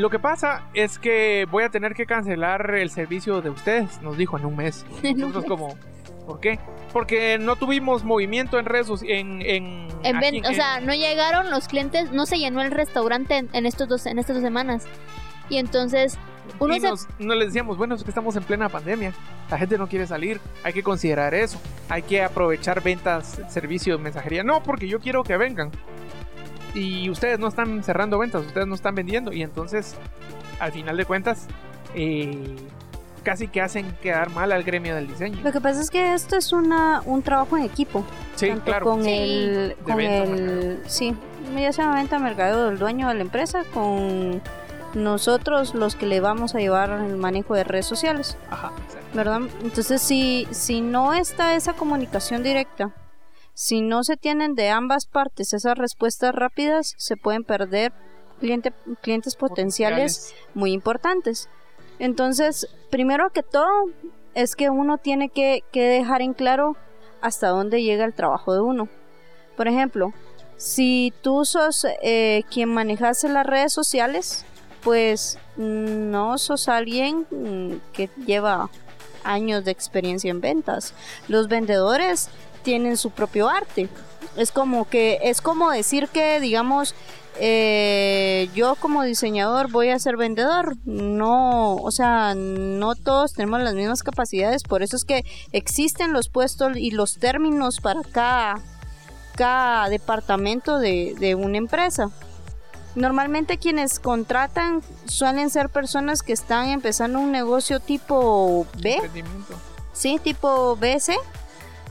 lo 0.00 0.10
que 0.10 0.18
pasa 0.18 0.64
es 0.74 0.98
que 0.98 1.46
voy 1.50 1.64
a 1.64 1.68
tener 1.68 1.94
que 1.94 2.06
cancelar 2.06 2.74
el 2.74 2.90
servicio 2.90 3.40
de 3.42 3.50
ustedes, 3.50 4.00
nos 4.02 4.16
dijo 4.16 4.38
en 4.38 4.46
un 4.46 4.56
mes. 4.56 4.84
Nosotros 5.16 5.44
como, 5.46 5.76
¿por 6.26 6.40
qué? 6.40 6.58
Porque 6.92 7.38
no 7.38 7.56
tuvimos 7.56 8.02
movimiento 8.04 8.58
en 8.58 8.64
redes 8.64 8.88
en, 9.06 9.42
en, 9.42 9.88
En 10.02 10.16
aquí 10.16 10.40
o 10.44 10.48
en- 10.48 10.54
sea, 10.54 10.80
no 10.80 10.92
llegaron 10.94 11.50
los 11.50 11.68
clientes, 11.68 12.10
no 12.12 12.26
se 12.26 12.38
llenó 12.38 12.62
el 12.62 12.70
restaurante 12.70 13.36
en, 13.36 13.48
en 13.52 13.66
estos 13.66 13.88
dos, 13.88 14.06
en 14.06 14.18
estas 14.18 14.36
dos 14.36 14.42
semanas. 14.42 14.86
Y 15.48 15.58
entonces, 15.58 16.16
uno 16.58 16.76
y 16.76 16.80
se 16.80 16.88
nos, 16.88 17.06
no 17.18 17.34
les 17.34 17.48
decíamos, 17.48 17.76
bueno, 17.76 17.94
es 17.94 18.02
que 18.02 18.10
estamos 18.10 18.34
en 18.36 18.42
plena 18.44 18.68
pandemia, 18.68 19.12
la 19.50 19.58
gente 19.58 19.76
no 19.78 19.86
quiere 19.88 20.06
salir, 20.06 20.40
hay 20.64 20.72
que 20.72 20.82
considerar 20.82 21.34
eso, 21.34 21.60
hay 21.88 22.02
que 22.02 22.22
aprovechar 22.22 22.82
ventas, 22.82 23.40
servicios, 23.48 24.00
mensajería. 24.00 24.42
No, 24.44 24.62
porque 24.62 24.88
yo 24.88 24.98
quiero 25.00 25.22
que 25.24 25.36
vengan. 25.36 25.70
Y 26.74 27.10
ustedes 27.10 27.38
no 27.38 27.48
están 27.48 27.82
cerrando 27.82 28.18
ventas, 28.18 28.44
ustedes 28.46 28.66
no 28.66 28.74
están 28.74 28.94
vendiendo. 28.94 29.32
Y 29.32 29.42
entonces, 29.42 29.96
al 30.58 30.72
final 30.72 30.96
de 30.96 31.04
cuentas, 31.04 31.46
eh, 31.94 32.56
casi 33.22 33.48
que 33.48 33.60
hacen 33.60 33.92
quedar 34.02 34.30
mal 34.30 34.52
al 34.52 34.62
gremio 34.62 34.94
del 34.94 35.06
diseño. 35.08 35.40
Lo 35.42 35.52
que 35.52 35.60
pasa 35.60 35.80
es 35.80 35.90
que 35.90 36.14
esto 36.14 36.36
es 36.36 36.52
una, 36.52 37.02
un 37.04 37.22
trabajo 37.22 37.56
en 37.56 37.64
equipo. 37.64 38.04
Sí, 38.36 38.48
tanto 38.48 38.64
claro. 38.64 38.84
con 38.86 39.04
Sí. 39.04 39.10
el, 39.10 39.76
con 39.84 39.96
venta, 39.96 40.32
el, 40.32 40.82
sí, 40.86 41.14
ya 41.56 41.72
sea 41.72 41.90
venta 41.92 42.18
mercado 42.18 42.68
del 42.68 42.78
dueño 42.78 43.08
de 43.08 43.14
la 43.14 43.22
empresa, 43.22 43.64
con 43.74 44.40
nosotros 44.94 45.74
los 45.74 45.94
que 45.94 46.06
le 46.06 46.20
vamos 46.20 46.54
a 46.54 46.58
llevar 46.58 46.90
el 46.90 47.16
manejo 47.16 47.54
de 47.54 47.64
redes 47.64 47.86
sociales, 47.86 48.36
Ajá, 48.50 48.72
exacto. 48.86 49.06
¿verdad? 49.14 49.40
Entonces, 49.62 50.00
si, 50.02 50.48
si 50.50 50.80
no 50.80 51.12
está 51.14 51.54
esa 51.54 51.74
comunicación 51.74 52.42
directa, 52.42 52.90
si 53.60 53.82
no 53.82 54.04
se 54.04 54.16
tienen 54.16 54.54
de 54.54 54.70
ambas 54.70 55.04
partes 55.04 55.52
esas 55.52 55.76
respuestas 55.76 56.34
rápidas, 56.34 56.94
se 56.96 57.18
pueden 57.18 57.44
perder 57.44 57.92
cliente, 58.38 58.72
clientes 59.02 59.36
potenciales 59.36 60.32
muy 60.54 60.72
importantes. 60.72 61.50
Entonces, 61.98 62.68
primero 62.88 63.28
que 63.28 63.42
todo, 63.42 63.68
es 64.32 64.56
que 64.56 64.70
uno 64.70 64.96
tiene 64.96 65.28
que, 65.28 65.62
que 65.72 65.82
dejar 65.82 66.22
en 66.22 66.32
claro 66.32 66.74
hasta 67.20 67.48
dónde 67.48 67.82
llega 67.82 68.06
el 68.06 68.14
trabajo 68.14 68.54
de 68.54 68.60
uno. 68.60 68.88
Por 69.58 69.68
ejemplo, 69.68 70.14
si 70.56 71.12
tú 71.20 71.44
sos 71.44 71.86
eh, 72.02 72.44
quien 72.50 72.70
manejase 72.70 73.28
las 73.28 73.44
redes 73.44 73.74
sociales, 73.74 74.46
pues 74.82 75.38
no 75.58 76.38
sos 76.38 76.66
alguien 76.66 77.26
mm, 77.30 77.92
que 77.92 78.08
lleva 78.24 78.70
años 79.22 79.66
de 79.66 79.70
experiencia 79.70 80.30
en 80.30 80.40
ventas. 80.40 80.94
Los 81.28 81.48
vendedores 81.48 82.30
tienen 82.62 82.96
su 82.96 83.10
propio 83.10 83.48
arte. 83.48 83.88
Es 84.36 84.52
como 84.52 84.88
que, 84.88 85.18
es 85.22 85.40
como 85.40 85.70
decir 85.70 86.08
que, 86.08 86.40
digamos, 86.40 86.94
eh, 87.38 88.50
yo 88.54 88.74
como 88.74 89.02
diseñador 89.02 89.70
voy 89.70 89.88
a 89.90 89.98
ser 89.98 90.16
vendedor. 90.16 90.76
No, 90.84 91.76
o 91.76 91.90
sea, 91.90 92.34
no 92.36 92.94
todos 92.94 93.32
tenemos 93.32 93.60
las 93.62 93.74
mismas 93.74 94.02
capacidades, 94.02 94.62
por 94.62 94.82
eso 94.82 94.96
es 94.96 95.04
que 95.04 95.24
existen 95.52 96.12
los 96.12 96.28
puestos 96.28 96.76
y 96.76 96.90
los 96.90 97.18
términos 97.18 97.80
para 97.80 98.02
cada, 98.02 98.60
cada 99.36 99.88
departamento 99.88 100.78
de, 100.78 101.14
de 101.18 101.34
una 101.34 101.58
empresa. 101.58 102.10
Normalmente 102.94 103.56
quienes 103.56 104.00
contratan 104.00 104.82
suelen 105.06 105.48
ser 105.48 105.68
personas 105.68 106.22
que 106.22 106.32
están 106.32 106.68
empezando 106.68 107.20
un 107.20 107.30
negocio 107.30 107.78
tipo 107.78 108.66
B, 108.78 109.00
sí, 109.92 110.20
tipo 110.22 110.76
BC. 110.76 111.16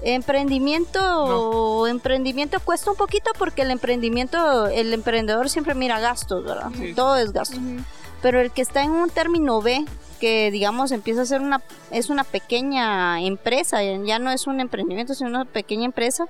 Emprendimiento, 0.01 1.85
emprendimiento 1.87 2.59
cuesta 2.61 2.91
un 2.91 2.97
poquito 2.97 3.31
porque 3.37 3.63
el 3.63 3.71
emprendimiento, 3.71 4.67
el 4.67 4.93
emprendedor 4.93 5.49
siempre 5.49 5.75
mira 5.75 5.99
gastos, 5.99 6.43
¿verdad? 6.45 6.69
Sí. 6.77 6.93
Todo 6.93 7.17
es 7.17 7.33
gasto. 7.33 7.57
Pero 8.21 8.39
el 8.39 8.51
que 8.51 8.61
está 8.61 8.83
en 8.83 8.91
un 8.91 9.09
término 9.09 9.61
B, 9.61 9.85
que 10.19 10.51
digamos 10.51 10.91
empieza 10.91 11.21
a 11.21 11.25
ser 11.25 11.41
una, 11.41 11.61
es 11.91 12.09
una 12.09 12.23
pequeña 12.23 13.21
empresa, 13.21 13.81
ya 13.83 14.19
no 14.19 14.31
es 14.31 14.47
un 14.47 14.59
emprendimiento, 14.59 15.13
sino 15.13 15.29
una 15.29 15.45
pequeña 15.45 15.85
empresa, 15.85 16.27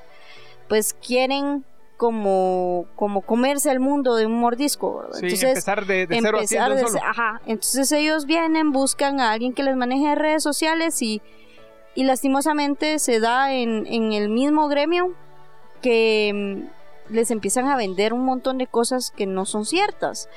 pues 0.67 0.93
quieren 0.93 1.63
como, 1.97 2.85
como 2.95 3.21
comerse 3.21 3.69
el 3.69 3.79
mundo 3.79 4.15
de 4.15 4.25
un 4.25 4.39
mordisco, 4.39 4.99
¿verdad? 4.99 5.19
Sí, 5.19 5.45
empezar 5.45 5.85
de, 5.85 6.07
de 6.07 6.15
cero 6.21 6.37
empezar 6.39 6.71
haciendo 6.71 6.75
de 6.75 6.87
solo. 6.87 7.01
ajá, 7.03 7.41
entonces 7.45 7.91
ellos 7.91 8.25
vienen, 8.25 8.71
buscan 8.71 9.19
a 9.19 9.31
alguien 9.31 9.53
que 9.53 9.63
les 9.63 9.75
maneje 9.75 10.15
redes 10.15 10.41
sociales 10.41 11.01
y, 11.01 11.21
y 11.95 12.03
lastimosamente 12.03 12.99
se 12.99 13.19
da 13.19 13.53
en, 13.53 13.85
en 13.87 14.13
el 14.13 14.29
mismo 14.29 14.67
gremio 14.67 15.13
que 15.81 16.31
mm, 16.33 17.13
les 17.13 17.31
empiezan 17.31 17.67
a 17.67 17.75
vender 17.75 18.13
un 18.13 18.23
montón 18.25 18.57
de 18.57 18.67
cosas 18.67 19.11
que 19.11 19.25
no 19.25 19.45
son 19.45 19.65
ciertas. 19.65 20.29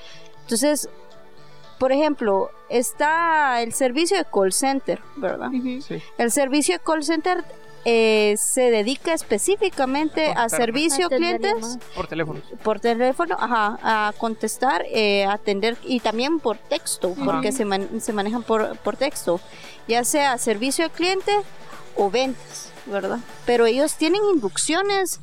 Entonces, 0.43 0.89
por 1.79 1.93
ejemplo, 1.93 2.51
está 2.69 3.61
el 3.63 3.73
servicio 3.73 4.17
de 4.17 4.25
call 4.25 4.53
center, 4.53 5.01
¿verdad? 5.17 5.51
Sí. 5.51 6.01
El 6.17 6.31
servicio 6.31 6.77
de 6.77 6.81
call 6.81 7.03
center 7.03 7.45
eh, 7.85 8.35
se 8.39 8.71
dedica 8.71 9.13
específicamente 9.13 10.33
a 10.37 10.49
servicio 10.49 11.07
a 11.07 11.09
clientes. 11.11 11.79
Por 11.95 12.07
teléfono. 12.07 12.41
por 12.63 12.81
teléfono, 12.81 13.37
ajá, 13.39 13.79
a 13.83 14.13
contestar, 14.19 14.85
eh, 14.89 15.25
atender 15.27 15.77
y 15.85 16.01
también 16.01 16.39
por 16.41 16.59
texto, 16.59 17.15
porque 17.25 17.51
se, 17.53 17.65
man- 17.65 18.01
se 18.01 18.13
manejan 18.13 18.43
por, 18.43 18.77
por 18.79 18.97
texto, 18.97 19.41
ya 19.89 20.05
sea 20.05 20.39
servicio 20.39 20.85
al 20.85 20.91
cliente 20.93 21.33
o 21.97 22.11
ventas, 22.11 22.71
¿verdad? 22.87 23.19
Pero 23.47 23.67
ellos 23.67 23.95
tienen 23.97 24.21
inducciones 24.33 25.21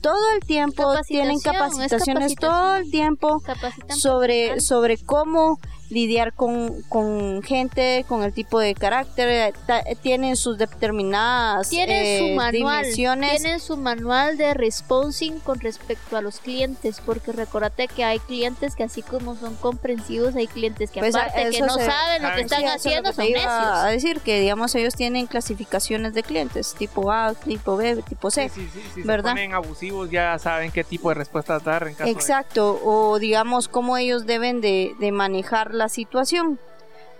todo 0.00 0.30
el 0.36 0.46
tiempo, 0.46 0.94
tienen 1.08 1.40
capacitaciones 1.40 2.36
capacitación. 2.36 2.36
todo 2.38 2.74
el 2.76 2.90
tiempo 2.92 3.42
sobre, 3.88 4.60
sobre 4.60 4.96
cómo 4.98 5.58
lidiar 5.92 6.32
con, 6.32 6.80
con 6.88 7.42
gente, 7.42 8.04
con 8.08 8.22
el 8.22 8.32
tipo 8.32 8.58
de 8.58 8.74
carácter, 8.74 9.28
eh, 9.28 9.52
ta- 9.66 9.84
tienen 10.02 10.36
sus 10.36 10.56
determinadas 10.56 11.68
tienen 11.68 12.02
eh, 12.04 12.18
su 12.18 12.34
manual, 12.34 12.52
dimensiones. 12.82 13.30
tienen 13.42 13.60
su 13.60 13.76
manual 13.76 14.36
de 14.38 14.54
responsing 14.54 15.38
con 15.40 15.60
respecto 15.60 16.16
a 16.16 16.22
los 16.22 16.38
clientes, 16.40 17.00
porque 17.04 17.32
recordate 17.32 17.88
que 17.88 18.04
hay 18.04 18.18
clientes 18.20 18.74
que 18.74 18.84
así 18.84 19.02
como 19.02 19.36
son 19.36 19.54
comprensivos, 19.56 20.34
hay 20.34 20.46
clientes 20.46 20.90
que 20.90 21.00
Pues, 21.00 21.14
aparte 21.14 21.50
que 21.50 21.60
no 21.60 21.74
se- 21.74 21.86
saben 21.86 22.22
lo 22.22 22.28
Ah, 22.28 22.34
que 22.36 22.40
están 22.42 22.60
Sí, 22.60 22.64
eso 22.64 22.74
es 22.74 22.84
lo 22.84 22.88
haciendo 22.90 23.10
que 23.10 23.14
son 23.16 23.24
iba 23.26 23.82
a 23.82 23.84
necios. 23.90 24.02
decir 24.02 24.20
que 24.22 24.40
digamos 24.40 24.74
ellos 24.74 24.94
tienen 24.94 25.26
clasificaciones 25.26 26.14
de 26.14 26.22
clientes 26.22 26.74
tipo 26.78 27.10
A, 27.12 27.34
tipo 27.34 27.76
B, 27.76 27.96
tipo 28.08 28.30
C. 28.30 28.48
Sí, 28.48 28.62
sí, 28.72 28.80
sí. 28.82 28.90
Si 28.94 29.02
¿verdad? 29.02 29.30
se 29.32 29.34
ponen 29.36 29.52
abusivos, 29.54 30.10
ya 30.10 30.38
saben 30.38 30.70
qué 30.70 30.84
tipo 30.84 31.08
de 31.10 31.16
respuestas 31.16 31.62
dar 31.64 31.86
en 31.86 31.94
caso 31.94 32.04
de- 32.04 32.10
Exacto, 32.10 32.80
o 32.82 33.18
digamos 33.18 33.68
cómo 33.68 33.96
ellos 33.98 34.24
deben 34.26 34.60
de, 34.60 34.94
de 34.98 35.12
manejar 35.12 35.74
la 35.74 35.81
situación. 35.88 36.58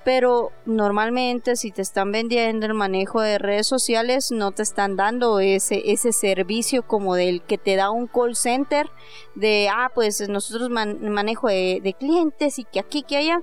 Pero 0.05 0.51
normalmente 0.67 1.55
si 1.55 1.71
te 1.71 1.81
están 1.81 2.11
vendiendo 2.11 2.67
el 2.67 2.75
manejo 2.75 3.21
de 3.21 3.39
redes 3.39 3.69
sociales, 3.69 4.33
no 4.33 4.51
te 4.51 4.65
están 4.65 4.97
dando 4.97 5.39
ese, 5.39 5.93
ese 5.93 6.13
servicio 6.13 6.83
como 6.83 7.15
del 7.15 7.41
que 7.41 7.57
te 7.57 7.77
da 7.77 7.93
un 7.93 8.09
call 8.09 8.35
center 8.35 8.91
de, 9.37 9.69
ah, 9.73 9.93
pues 9.95 10.29
nosotros 10.29 10.71
man- 10.71 11.09
manejo 11.09 11.47
de, 11.47 11.79
de 11.85 11.95
clientes 11.95 12.59
y 12.59 12.65
que 12.65 12.81
aquí, 12.81 13.05
que 13.05 13.17
allá. 13.19 13.43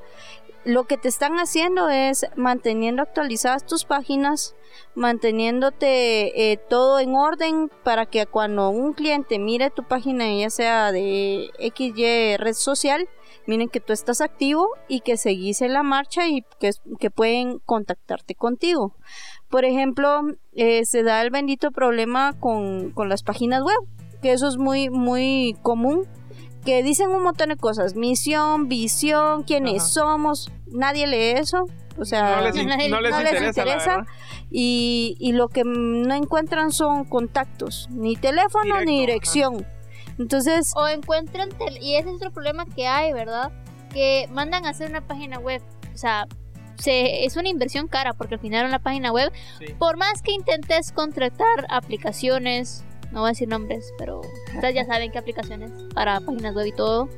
Lo 0.66 0.84
que 0.84 0.98
te 0.98 1.08
están 1.08 1.40
haciendo 1.40 1.88
es 1.88 2.26
manteniendo 2.36 3.02
actualizadas 3.02 3.66
tus 3.66 3.86
páginas, 3.86 4.54
manteniéndote 4.96 6.52
eh, 6.52 6.58
todo 6.58 7.00
en 7.00 7.16
orden 7.16 7.72
para 7.84 8.06
que 8.06 8.26
cuando 8.26 8.70
un 8.70 8.92
cliente 8.94 9.40
mire 9.40 9.70
tu 9.70 9.84
página, 9.84 10.26
ya 10.34 10.50
sea 10.50 10.92
de 10.92 11.50
XY 11.60 12.36
red 12.38 12.54
social, 12.54 13.08
miren 13.50 13.68
que 13.68 13.80
tú 13.80 13.94
estás 13.94 14.22
activo 14.22 14.68
y 14.88 15.02
que 15.02 15.18
seguís 15.18 15.62
en 15.62 15.74
la 15.74 15.82
marcha 15.84 16.28
y 16.28 16.44
que, 16.60 16.70
que 17.00 17.10
pueden 17.10 17.58
contactarte 17.66 18.36
contigo. 18.36 18.94
Por 19.50 19.66
ejemplo, 19.66 20.22
eh, 20.54 20.86
se 20.86 21.02
da 21.04 21.22
el 21.22 21.32
bendito 21.32 21.72
problema 21.72 22.34
con, 22.40 22.92
con 22.92 23.10
las 23.10 23.24
páginas 23.24 23.64
web, 23.64 23.78
que 24.22 24.32
eso 24.34 24.48
es 24.48 24.58
muy, 24.58 24.90
muy 24.90 25.56
común, 25.64 26.06
que 26.64 26.84
dicen 26.84 27.10
un 27.10 27.24
montón 27.24 27.50
de 27.50 27.56
cosas, 27.58 27.96
misión, 27.96 28.68
visión, 28.68 29.44
quiénes 29.44 29.82
Ajá. 29.82 29.90
somos, 29.90 30.52
nadie 30.68 31.08
lee 31.08 31.40
eso. 31.40 31.64
O 31.98 32.06
sea, 32.06 32.38
No 32.38 32.42
les, 32.44 32.56
in- 32.56 32.68
Nadie- 32.70 32.90
no 32.90 33.02
les 33.02 33.12
no 33.12 33.20
les 33.22 33.42
interesa, 33.42 34.06
y, 34.52 35.16
y 35.20 35.32
lo 35.34 35.48
que 35.48 35.64
no 35.66 36.14
encuentran 36.14 36.72
son 36.72 37.04
contactos, 37.06 37.88
ni 37.92 38.16
teléfono 38.16 38.80
ni 38.86 39.00
dirección. 39.02 39.66
Entonces, 40.20 40.74
O 40.76 40.88
encuentran, 40.88 41.50
tel- 41.50 41.82
y 41.82 41.96
ese 41.96 42.10
es 42.10 42.16
otro 42.18 42.32
problema 42.32 42.66
que 42.66 42.86
hay, 42.88 43.14
¿verdad? 43.14 43.52
Que 43.92 44.28
mandan 44.32 44.66
a 44.66 44.70
hacer 44.70 44.90
una 44.90 45.02
página 45.02 45.40
web, 45.40 45.62
o 45.94 45.98
sea, 45.98 46.28
se, 46.78 47.26
es 47.26 47.36
una 47.36 47.50
inversión 47.50 47.88
cara 47.88 48.14
porque 48.14 48.36
al 48.36 48.40
final 48.40 48.66
una 48.68 48.80
página 48.80 49.12
web, 49.12 49.32
Sí. 49.58 49.66
por 49.80 49.98
más 49.98 50.22
que 50.22 50.32
intentes 50.34 50.92
contratar 50.92 51.66
aplicaciones, 51.70 52.84
no 53.12 53.22
voy 53.22 53.30
a 53.30 53.32
decir 53.32 53.48
nombres, 53.48 53.92
pero 53.98 54.22
ustedes 54.54 54.76
ya 54.76 54.86
saben 54.86 55.12
qué 55.12 55.18
aplicaciones 55.18 55.72
para 55.96 56.20
páginas 56.22 56.54
web 56.56 56.68
y 56.68 56.72
todo. 56.72 57.10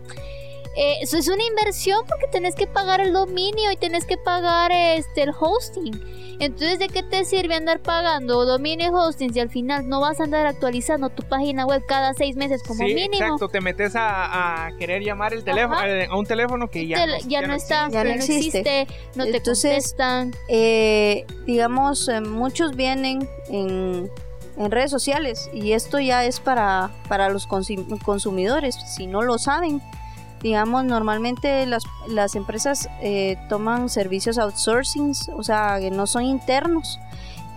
Eh, 0.75 0.96
eso 1.01 1.18
es 1.18 1.28
una 1.28 1.44
inversión 1.44 2.06
porque 2.08 2.28
tenés 2.32 2.56
que 2.56 2.68
pagar 2.68 3.01
el 3.01 3.13
dominio 3.13 3.72
y 3.72 3.78
tenés 3.78 4.06
que 4.06 4.18
pagar 4.18 4.72
este 4.72 5.24
el 5.24 5.32
hosting. 5.38 6.00
Entonces, 6.40 6.80
¿de 6.80 6.88
qué 6.88 7.04
te 7.04 7.24
sirve 7.24 7.54
andar 7.54 7.82
pagando 7.82 8.46
dominio 8.46 8.88
y 8.88 8.90
hosting 8.92 9.32
si 9.32 9.40
al 9.40 9.50
final 9.51 9.88
no 9.88 10.00
vas 10.01 10.20
a 10.20 10.24
andar 10.24 10.48
actualizando 10.48 11.10
tu 11.10 11.22
página 11.22 11.68
web 11.68 11.84
cada 11.88 12.16
seis 12.16 12.36
meses 12.36 12.63
como 12.63 12.80
Sí, 12.88 12.96
mínimo? 12.96 13.13
exacto, 13.24 13.48
te 13.48 13.62
metes 13.62 13.96
a, 13.96 14.66
a 14.66 14.75
querer 14.78 15.04
llamar 15.04 15.34
el 15.36 15.44
teléfono, 15.44 15.75
Ajá. 15.75 15.88
eh, 15.88 16.08
a 16.10 16.18
un 16.18 16.25
teléfono 16.25 16.68
que 16.68 16.88
ya, 16.88 16.98
Te- 16.98 17.06
no, 17.06 17.18
ya, 17.30 17.42
no 17.44 17.54
está, 17.54 17.90
Ya 17.92 18.04
no 18.04 18.10
ya 18.10 18.16
no 18.16 18.24
existe. 18.24 18.60
existe, 18.60 18.88
no 19.16 19.25
te 19.25 19.38
Entonces, 19.38 19.72
contestan. 19.94 20.34
eh, 20.48 21.28
digamos, 21.46 22.08
eh, 22.10 22.22
muchos 22.22 22.75
vienen 22.75 23.30
en, 23.50 24.10
en 24.58 24.72
redes 24.72 24.90
sociales 24.90 25.48
y 25.54 25.74
esto 25.74 26.00
ya 26.00 26.25
es 26.25 26.40
para, 26.40 26.90
para 27.08 27.30
los 27.30 27.46
consumidores, 27.46 28.75
si 28.96 29.06
no 29.06 29.22
lo 29.22 29.38
saben. 29.38 29.80
Digamos, 30.41 30.86
normalmente 30.86 31.65
las, 31.67 31.83
las 32.07 32.36
empresas 32.36 32.89
eh, 33.01 33.38
toman 33.48 33.89
servicios 33.89 34.38
outsourcing, 34.39 35.13
o 35.36 35.43
sea, 35.43 35.77
que 35.79 35.91
no 35.91 36.07
son 36.07 36.24
internos. 36.24 37.00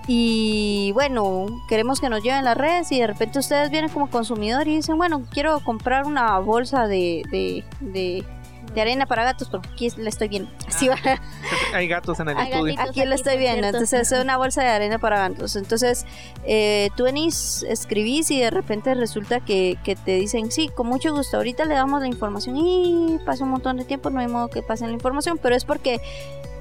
Y 0.07 0.93
bueno, 0.93 1.47
queremos 1.67 1.99
que 1.99 2.11
nos 2.11 2.23
lleven 2.23 2.45
las 2.45 2.59
redes 2.59 2.93
y 2.93 3.01
de 3.01 3.07
repente 3.07 3.39
ustedes 3.39 3.71
vienen 3.71 3.91
como 3.91 4.11
consumidor 4.11 4.69
y 4.69 4.77
dicen, 4.77 4.99
bueno, 4.99 5.23
quiero 5.31 5.61
comprar 5.61 6.05
una 6.05 6.39
bolsa 6.41 6.87
de, 6.87 7.23
de, 7.31 7.65
de, 7.81 8.25
de 8.75 8.81
arena 8.81 9.07
para 9.07 9.25
gatos, 9.25 9.49
porque 9.49 9.69
aquí 9.73 9.91
la 9.97 10.09
estoy 10.09 10.29
viendo. 10.29 10.51
Así 10.67 10.89
va. 10.89 10.97
Hay 11.75 11.89
gatos 11.89 12.21
en 12.21 12.29
el 12.29 12.37
Hay 12.37 12.53
estudio. 12.53 12.75
Aquí 12.79 13.01
aquí, 13.01 13.13
estoy 13.13 13.35
por 13.35 13.39
viendo, 13.39 13.61
cierto. 13.61 13.79
entonces 13.79 14.13
es 14.13 14.23
una 14.23 14.37
bolsa 14.37 14.63
de 14.63 14.69
arena 14.69 14.99
para 14.99 15.29
gatos. 15.29 15.57
Entonces, 15.57 16.07
eh, 16.45 16.91
tú 16.97 17.05
venís, 17.05 17.65
escribís 17.69 18.31
y 18.31 18.41
de 18.41 18.51
repente 18.51 18.95
resulta 18.95 19.41
que, 19.41 19.79
que 19.85 19.97
te 19.97 20.17
dicen, 20.17 20.51
sí, 20.51 20.69
con 20.69 20.87
mucho 20.87 21.15
gusto, 21.15 21.37
ahorita 21.37 21.65
le 21.65 21.75
damos 21.75 22.01
la 22.01 22.09
información 22.09 22.57
y 22.57 23.19
pasa 23.25 23.45
un 23.45 23.51
montón 23.51 23.77
de 23.77 23.85
tiempo, 23.85 24.11
no 24.11 24.21
hay 24.21 24.29
modo 24.29 24.49
que 24.49 24.63
pasen 24.63 24.89
la 24.89 24.95
información, 24.95 25.39
pero 25.41 25.55
es 25.55 25.65
porque 25.65 26.01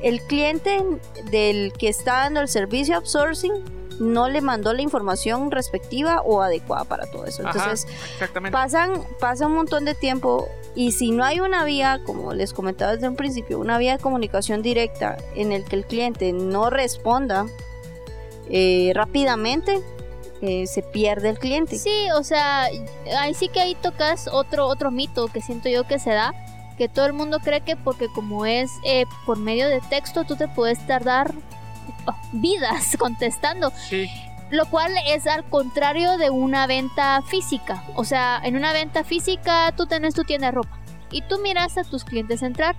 el 0.01 0.21
cliente 0.21 0.83
del 1.31 1.73
que 1.73 1.87
está 1.87 2.13
dando 2.19 2.41
el 2.41 2.47
servicio 2.47 2.95
outsourcing 2.95 3.82
no 3.99 4.29
le 4.29 4.41
mandó 4.41 4.73
la 4.73 4.81
información 4.81 5.51
respectiva 5.51 6.21
o 6.21 6.41
adecuada 6.41 6.85
para 6.85 7.05
todo 7.07 7.25
eso. 7.25 7.47
Ajá, 7.47 7.59
Entonces, 7.59 7.87
Exactamente. 8.13 8.51
pasan, 8.51 9.03
pasa 9.19 9.47
un 9.47 9.55
montón 9.55 9.85
de 9.85 9.95
tiempo 9.95 10.47
y 10.75 10.91
si 10.93 11.11
no 11.11 11.23
hay 11.23 11.39
una 11.39 11.63
vía, 11.63 12.01
como 12.05 12.33
les 12.33 12.53
comentaba 12.53 12.93
desde 12.93 13.07
un 13.07 13.15
principio, 13.15 13.59
una 13.59 13.77
vía 13.77 13.97
de 13.97 14.03
comunicación 14.03 14.61
directa 14.61 15.17
en 15.35 15.51
el 15.51 15.65
que 15.65 15.75
el 15.75 15.85
cliente 15.85 16.33
no 16.33 16.69
responda 16.69 17.45
eh, 18.49 18.91
rápidamente, 18.95 19.81
eh, 20.41 20.67
se 20.67 20.81
pierde 20.81 21.29
el 21.29 21.39
cliente. 21.39 21.77
Sí, 21.77 22.07
o 22.17 22.23
sea, 22.23 22.67
ahí 23.17 23.33
sí 23.33 23.47
que 23.47 23.61
ahí 23.61 23.75
tocas 23.75 24.27
otro 24.27 24.65
otro 24.67 24.91
mito 24.91 25.27
que 25.27 25.41
siento 25.41 25.69
yo 25.69 25.87
que 25.87 25.99
se 25.99 26.09
da, 26.11 26.33
que 26.77 26.89
todo 26.89 27.05
el 27.05 27.13
mundo 27.13 27.39
cree 27.39 27.61
que 27.61 27.75
porque 27.75 28.07
como 28.13 28.45
es 28.45 28.71
eh, 28.83 29.05
por 29.25 29.37
medio 29.37 29.69
de 29.69 29.79
texto 29.79 30.23
tú 30.23 30.35
te 30.35 30.47
puedes 30.47 30.85
tardar 30.85 31.33
vidas 32.31 32.95
contestando. 32.99 33.71
Sí, 33.71 34.09
Lo 34.49 34.65
cual 34.65 34.93
es 35.07 35.27
al 35.27 35.43
contrario 35.45 36.17
de 36.17 36.29
una 36.29 36.67
venta 36.67 37.21
física. 37.23 37.83
O 37.95 38.03
sea, 38.03 38.39
en 38.43 38.55
una 38.55 38.73
venta 38.73 39.03
física 39.03 39.73
tú 39.75 39.85
tenés 39.85 40.13
tu 40.13 40.23
tienda 40.23 40.47
de 40.47 40.51
ropa 40.51 40.77
y 41.11 41.21
tú 41.21 41.39
miras 41.39 41.77
a 41.77 41.83
tus 41.83 42.03
clientes 42.03 42.41
entrar. 42.41 42.75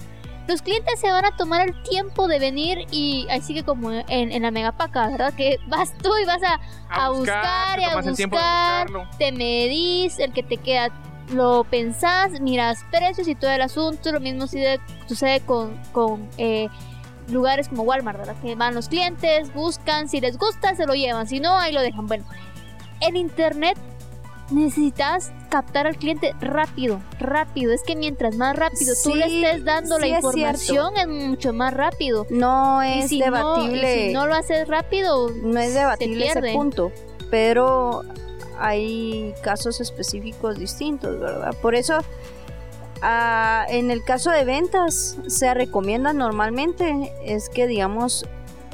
Los 0.47 0.61
clientes 0.61 1.01
se 1.01 1.11
van 1.11 1.25
a 1.25 1.35
tomar 1.37 1.67
el 1.67 1.83
tiempo 1.85 2.29
de 2.29 2.39
venir 2.39 2.87
y 2.91 3.27
ahí 3.31 3.41
sigue 3.41 3.63
como 3.63 3.91
en, 3.91 4.05
en 4.09 4.43
la 4.43 4.51
megapaca, 4.51 5.09
¿verdad? 5.09 5.33
Que 5.33 5.59
vas 5.69 5.97
tú 6.03 6.11
y 6.23 6.27
vas 6.27 6.43
a, 6.43 6.61
a 6.91 7.09
buscar, 7.09 7.81
y 7.81 7.85
a 7.85 7.97
buscar, 7.97 8.87
te 9.17 9.33
medís, 9.33 10.19
el 10.19 10.35
que 10.35 10.43
te 10.43 10.59
queda 10.59 10.93
lo 11.33 11.65
pensás, 11.65 12.41
miras 12.41 12.85
precios 12.91 13.29
y 13.29 13.35
todo 13.35 13.51
el 13.51 13.63
asunto. 13.63 14.13
Lo 14.13 14.21
mismo 14.21 14.47
sucede, 14.47 15.41
con, 15.47 15.77
con 15.93 16.29
eh, 16.37 16.69
lugares 17.29 17.69
como 17.69 17.83
Walmart, 17.83 18.19
¿verdad? 18.19 18.37
Que 18.43 18.55
van 18.55 18.75
los 18.75 18.89
clientes, 18.89 19.53
buscan, 19.53 20.09
si 20.09 20.21
les 20.21 20.39
gusta 20.39 20.75
se 20.75 20.87
lo 20.87 20.95
llevan, 20.95 21.27
si 21.27 21.41
no, 21.41 21.59
ahí 21.59 21.73
lo 21.73 21.81
dejan. 21.81 22.07
Bueno, 22.07 22.25
en 23.01 23.17
internet 23.17 23.77
necesitas 24.51 25.33
captar 25.51 25.87
al 25.87 25.97
cliente 25.97 26.35
rápido, 26.41 27.01
rápido. 27.19 27.73
Es 27.73 27.83
que 27.83 27.97
mientras 27.97 28.37
más 28.37 28.57
rápido 28.57 28.95
tú 29.03 29.15
le 29.15 29.27
estés 29.27 29.65
dando 29.65 29.99
la 29.99 30.09
información 30.09 30.97
es, 30.97 31.07
mucho 31.07 31.53
más 31.53 31.75
rápido. 31.75 32.27
No 32.31 32.83
es 32.83 33.11
debatible. 33.11 34.09
si 34.09 34.13
no 34.13 34.27
lo 34.27 34.35
haces 34.35 34.69
rápido, 34.69 35.31
no 35.31 35.59
es 35.61 35.75
debatible 35.75 36.27
ese 36.27 36.53
punto. 36.53 36.93
Pero 37.31 38.03
hay 38.59 39.35
casos 39.43 39.81
específicos 39.81 40.59
distintos, 40.59 41.19
¿verdad? 41.19 41.55
Por 41.61 41.75
eso, 41.75 41.99
ah, 43.05 43.67
en 43.69 43.91
el 43.91 44.03
caso 44.03 44.31
de 44.31 44.45
ventas, 44.45 45.19
se 45.27 45.55
recomienda 45.55 46.13
normalmente 46.13 47.13
es 47.25 47.49
que, 47.49 47.67
digamos, 47.67 48.27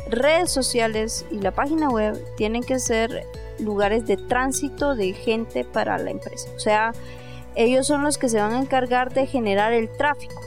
redes 0.08 0.50
sociales 0.50 1.26
y 1.30 1.40
la 1.40 1.50
página 1.52 1.88
web 1.88 2.18
tienen 2.36 2.62
que 2.62 2.78
ser 2.78 3.26
lugares 3.58 4.06
de 4.06 4.16
tránsito 4.16 4.94
de 4.94 5.12
gente 5.12 5.64
para 5.64 5.98
la 5.98 6.10
empresa. 6.10 6.48
O 6.56 6.58
sea, 6.58 6.92
ellos 7.54 7.86
son 7.86 8.02
los 8.02 8.18
que 8.18 8.28
se 8.28 8.40
van 8.40 8.52
a 8.54 8.60
encargar 8.60 9.12
de 9.12 9.26
generar 9.26 9.72
el 9.72 9.88
tráfico. 9.88 10.40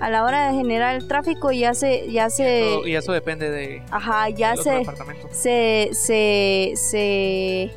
A 0.00 0.10
la 0.10 0.22
hora 0.22 0.48
de 0.48 0.56
generar 0.56 0.94
el 0.94 1.08
tráfico 1.08 1.50
ya 1.50 1.74
se 1.74 2.10
ya 2.12 2.30
se 2.30 2.78
y 2.86 2.94
eso, 2.94 3.12
depende 3.12 3.50
de 3.50 3.82
Ajá, 3.90 4.28
ya 4.28 4.56
se, 4.56 4.86
se 5.32 5.90
se 5.92 6.72
se 6.76 7.70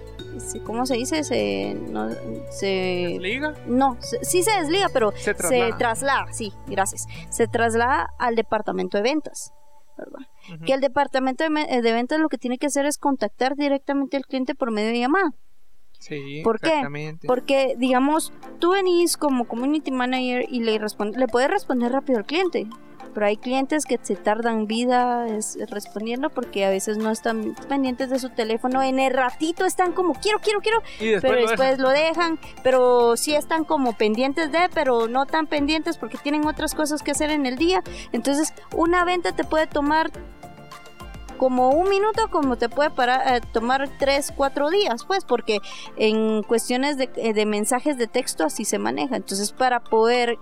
¿cómo 0.64 0.86
se 0.86 0.96
dice? 0.96 1.24
Se, 1.24 1.74
no, 1.74 2.10
se 2.50 2.66
¿Desliga? 3.14 3.56
No, 3.68 3.98
sí 4.02 4.44
se 4.44 4.52
desliga, 4.52 4.90
pero 4.90 5.12
se 5.12 5.34
traslada. 5.34 6.32
sí, 6.32 6.54
gracias. 6.68 7.08
Se 7.30 7.48
traslada 7.48 8.10
al 8.20 8.36
departamento 8.36 8.98
de 8.98 9.04
ventas, 9.04 9.54
¿verdad? 9.98 10.28
Que 10.66 10.74
el 10.74 10.82
departamento 10.82 11.44
de, 11.44 11.82
de, 11.82 11.94
ventas 11.94 12.20
lo 12.20 12.30
que 12.30 12.38
tiene 12.38 12.58
que 12.58 12.68
hacer 12.68 12.86
es 12.86 12.98
contactar 12.98 13.56
directamente 13.56 14.18
al 14.18 14.26
cliente 14.26 14.56
por 14.56 14.72
medio 14.72 14.90
de 14.90 15.00
llamada. 15.00 15.34
Sí, 16.00 16.42
¿Por 16.44 16.60
qué? 16.60 16.82
Porque, 17.28 17.76
digamos, 17.78 18.34
tú 18.58 18.72
venís 18.72 19.18
como 19.18 19.48
community 19.48 19.92
manager 19.92 20.46
y 20.50 20.62
le, 20.62 20.80
le 20.80 21.28
puedes 21.28 21.50
responder 21.50 21.92
rápido 21.92 22.18
al 22.18 22.26
cliente 22.26 22.68
pero 23.12 23.26
hay 23.26 23.38
clientes 23.38 23.86
que 23.86 24.00
se 24.02 24.16
tardan 24.16 24.68
vida 24.68 25.26
respondiendo 25.70 26.30
porque 26.30 26.66
a 26.66 26.70
veces 26.70 26.98
no 26.98 27.12
están 27.12 27.56
pendientes 27.68 28.10
de 28.10 28.20
su 28.20 28.30
teléfono. 28.30 28.82
En 28.82 29.00
el 29.00 29.14
ratito 29.14 29.66
están 29.66 29.94
como 29.94 30.14
quiero, 30.14 30.40
quiero, 30.40 30.60
quiero, 30.62 30.82
pero 31.22 31.36
después 31.48 31.80
lo 31.80 31.90
dejan. 31.90 32.40
Pero 32.64 33.18
sí 33.18 33.34
están 33.36 33.64
como 33.64 33.94
pendientes 33.94 34.52
de, 34.52 34.70
pero 34.74 35.08
no 35.08 35.26
tan 35.26 35.48
pendientes 35.48 35.98
porque 35.98 36.18
tienen 36.18 36.46
otras 36.48 36.76
cosas 36.76 37.02
que 37.04 37.12
hacer 37.12 37.30
en 37.30 37.46
el 37.46 37.58
día. 37.58 37.84
Entonces, 38.12 38.54
una 38.76 39.06
venta 39.06 39.32
te 39.32 39.44
puede 39.44 39.68
tomar 39.68 40.12
como 41.38 41.72
un 41.72 41.90
minuto 41.90 42.28
como 42.30 42.56
te 42.56 42.70
puede 42.70 42.92
eh, 42.92 43.42
tomar 43.52 43.90
tres, 43.98 44.32
cuatro 44.36 44.70
días, 44.70 45.06
pues, 45.06 45.26
porque 45.26 45.58
en 45.98 46.44
cuestiones 46.44 46.98
de, 46.98 47.10
eh, 47.16 47.34
de 47.34 47.46
mensajes 47.48 47.98
de 47.98 48.06
texto 48.06 48.46
así 48.46 48.64
se 48.64 48.78
maneja. 48.78 49.16
Entonces, 49.16 49.52
para 49.52 49.80
poder 49.80 50.38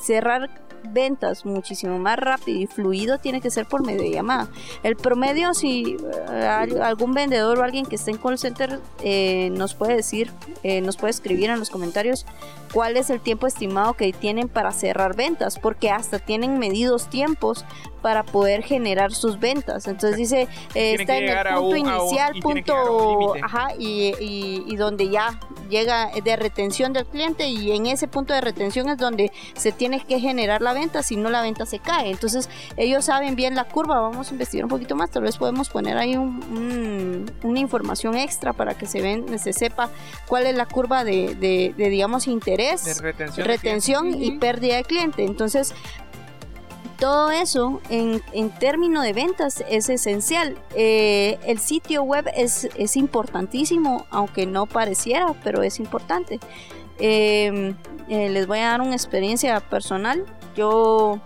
cerrar 0.00 0.48
ventas 0.92 1.44
muchísimo 1.44 1.98
más 1.98 2.18
rápido 2.18 2.60
y 2.60 2.66
fluido 2.66 3.18
tiene 3.18 3.40
que 3.40 3.50
ser 3.50 3.66
por 3.66 3.84
medio 3.84 4.02
de 4.02 4.10
llamada. 4.10 4.48
El 4.82 4.96
promedio, 4.96 5.54
si 5.54 5.96
eh, 6.30 6.46
algún 6.82 7.12
vendedor 7.12 7.58
o 7.58 7.62
alguien 7.62 7.86
que 7.86 7.96
esté 7.96 8.10
en 8.10 8.18
call 8.18 8.38
center 8.38 8.80
eh, 9.02 9.50
nos 9.52 9.74
puede 9.74 9.96
decir, 9.96 10.30
eh, 10.62 10.80
nos 10.80 10.96
puede 10.96 11.10
escribir 11.10 11.50
en 11.50 11.58
los 11.58 11.70
comentarios 11.70 12.26
cuál 12.72 12.96
es 12.96 13.08
el 13.08 13.20
tiempo 13.20 13.46
estimado 13.46 13.94
que 13.94 14.12
tienen 14.12 14.48
para 14.48 14.72
cerrar 14.72 15.14
ventas, 15.14 15.58
porque 15.58 15.90
hasta 15.90 16.18
tienen 16.18 16.58
medidos 16.58 17.08
tiempos 17.08 17.64
para 18.02 18.22
poder 18.22 18.62
generar 18.62 19.12
sus 19.12 19.40
ventas. 19.40 19.86
Entonces 19.86 20.18
dice, 20.18 20.48
está 20.74 21.16
en 21.16 21.28
el 21.30 21.54
punto 21.54 21.76
inicial, 21.76 22.34
punto, 22.42 23.34
ajá, 23.42 23.68
y, 23.78 24.12
y, 24.20 24.76
donde 24.76 25.08
ya 25.08 25.38
llega 25.70 26.10
de 26.22 26.36
retención 26.36 26.92
del 26.92 27.06
cliente 27.06 27.48
y 27.48 27.72
en 27.72 27.86
ese 27.86 28.06
punto 28.08 28.34
de 28.34 28.42
retención 28.42 28.90
es 28.90 28.98
donde 28.98 29.32
se 29.54 29.72
tiene 29.72 30.04
que 30.04 30.20
generar 30.20 30.60
la 30.60 30.73
venta, 30.74 31.02
si 31.02 31.16
no 31.16 31.30
la 31.30 31.42
venta 31.42 31.66
se 31.66 31.78
cae. 31.78 32.10
Entonces 32.10 32.48
ellos 32.76 33.04
saben 33.04 33.36
bien 33.36 33.54
la 33.54 33.64
curva, 33.64 34.00
vamos 34.00 34.30
a 34.30 34.32
investigar 34.32 34.64
un 34.64 34.70
poquito 34.70 34.96
más, 34.96 35.10
tal 35.10 35.22
vez 35.22 35.36
podemos 35.36 35.68
poner 35.68 35.96
ahí 35.96 36.16
una 36.16 37.58
información 37.58 38.16
extra 38.16 38.52
para 38.52 38.74
que 38.74 38.86
se, 38.86 39.00
ven, 39.00 39.38
se 39.38 39.52
sepa 39.52 39.90
cuál 40.26 40.46
es 40.46 40.54
la 40.56 40.66
curva 40.66 41.04
de, 41.04 41.34
de, 41.34 41.74
de 41.76 41.88
digamos, 41.88 42.26
interés, 42.26 42.84
de 42.84 42.94
retención, 42.94 43.46
retención 43.46 44.22
y 44.22 44.38
pérdida 44.38 44.76
de 44.76 44.84
cliente. 44.84 45.24
Entonces, 45.24 45.74
todo 46.98 47.30
eso 47.30 47.80
en, 47.90 48.22
en 48.32 48.50
términos 48.50 49.02
de 49.02 49.12
ventas 49.12 49.64
es 49.68 49.88
esencial. 49.88 50.56
Eh, 50.74 51.38
el 51.44 51.58
sitio 51.58 52.02
web 52.02 52.30
es, 52.34 52.68
es, 52.76 52.96
importantísimo, 52.96 54.06
aunque 54.10 54.46
no 54.46 54.66
pareciera, 54.66 55.34
pero 55.42 55.62
es 55.62 55.80
importante. 55.80 56.38
Em, 56.98 57.74
eh, 58.08 58.28
les 58.28 58.46
voy 58.46 58.60
a 58.60 58.68
dar 58.70 58.80
una 58.80 58.94
experiencia 58.94 59.58
personal. 59.60 60.24
Yo 60.54 61.20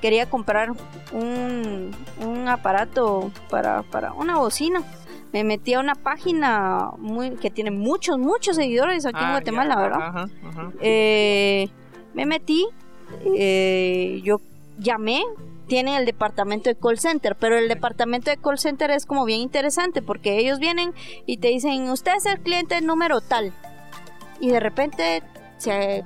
quería 0.00 0.28
comprar 0.28 0.72
un, 1.12 1.90
un 2.20 2.48
aparato 2.48 3.30
para, 3.50 3.82
para, 3.82 4.12
una 4.12 4.38
bocina. 4.38 4.82
Me 5.32 5.44
metí 5.44 5.74
a 5.74 5.80
una 5.80 5.94
página 5.94 6.90
muy, 6.98 7.30
que 7.36 7.50
tiene 7.50 7.70
muchos, 7.70 8.18
muchos 8.18 8.56
seguidores 8.56 9.06
aquí 9.06 9.18
en 9.18 9.24
ah, 9.24 9.30
Guatemala, 9.30 9.76
¿verdad? 9.76 10.28
Eh, 10.80 11.68
me 12.12 12.26
metí, 12.26 12.66
yo 14.22 14.40
llamé, 14.78 15.22
tienen 15.66 15.94
el 15.94 16.04
departamento 16.04 16.68
de 16.68 16.76
call 16.76 16.98
center, 16.98 17.34
pero 17.36 17.56
el 17.56 17.68
departamento 17.68 18.30
de 18.30 18.36
call 18.36 18.58
center 18.58 18.90
es 18.90 19.06
como 19.06 19.24
bien 19.24 19.40
interesante 19.40 20.02
porque 20.02 20.38
ellos 20.38 20.58
vienen 20.58 20.92
y 21.24 21.38
te 21.38 21.48
dicen, 21.48 21.88
usted 21.88 22.12
es 22.16 22.26
el 22.26 22.40
cliente 22.40 22.80
número 22.82 23.22
tal. 23.22 23.54
Y 24.40 24.50
de 24.50 24.60
repente 24.60 25.22
se, 25.56 26.04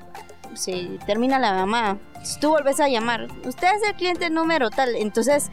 se 0.55 0.99
termina 1.07 1.39
la 1.39 1.53
llamada. 1.55 1.99
Tú 2.41 2.51
vuelves 2.51 2.81
a 2.81 2.89
llamar, 2.89 3.29
usted 3.45 3.69
es 3.75 3.83
el 3.89 3.95
cliente 3.95 4.31
número 4.31 4.71
tal. 4.71 4.95
Entonces, 4.97 5.51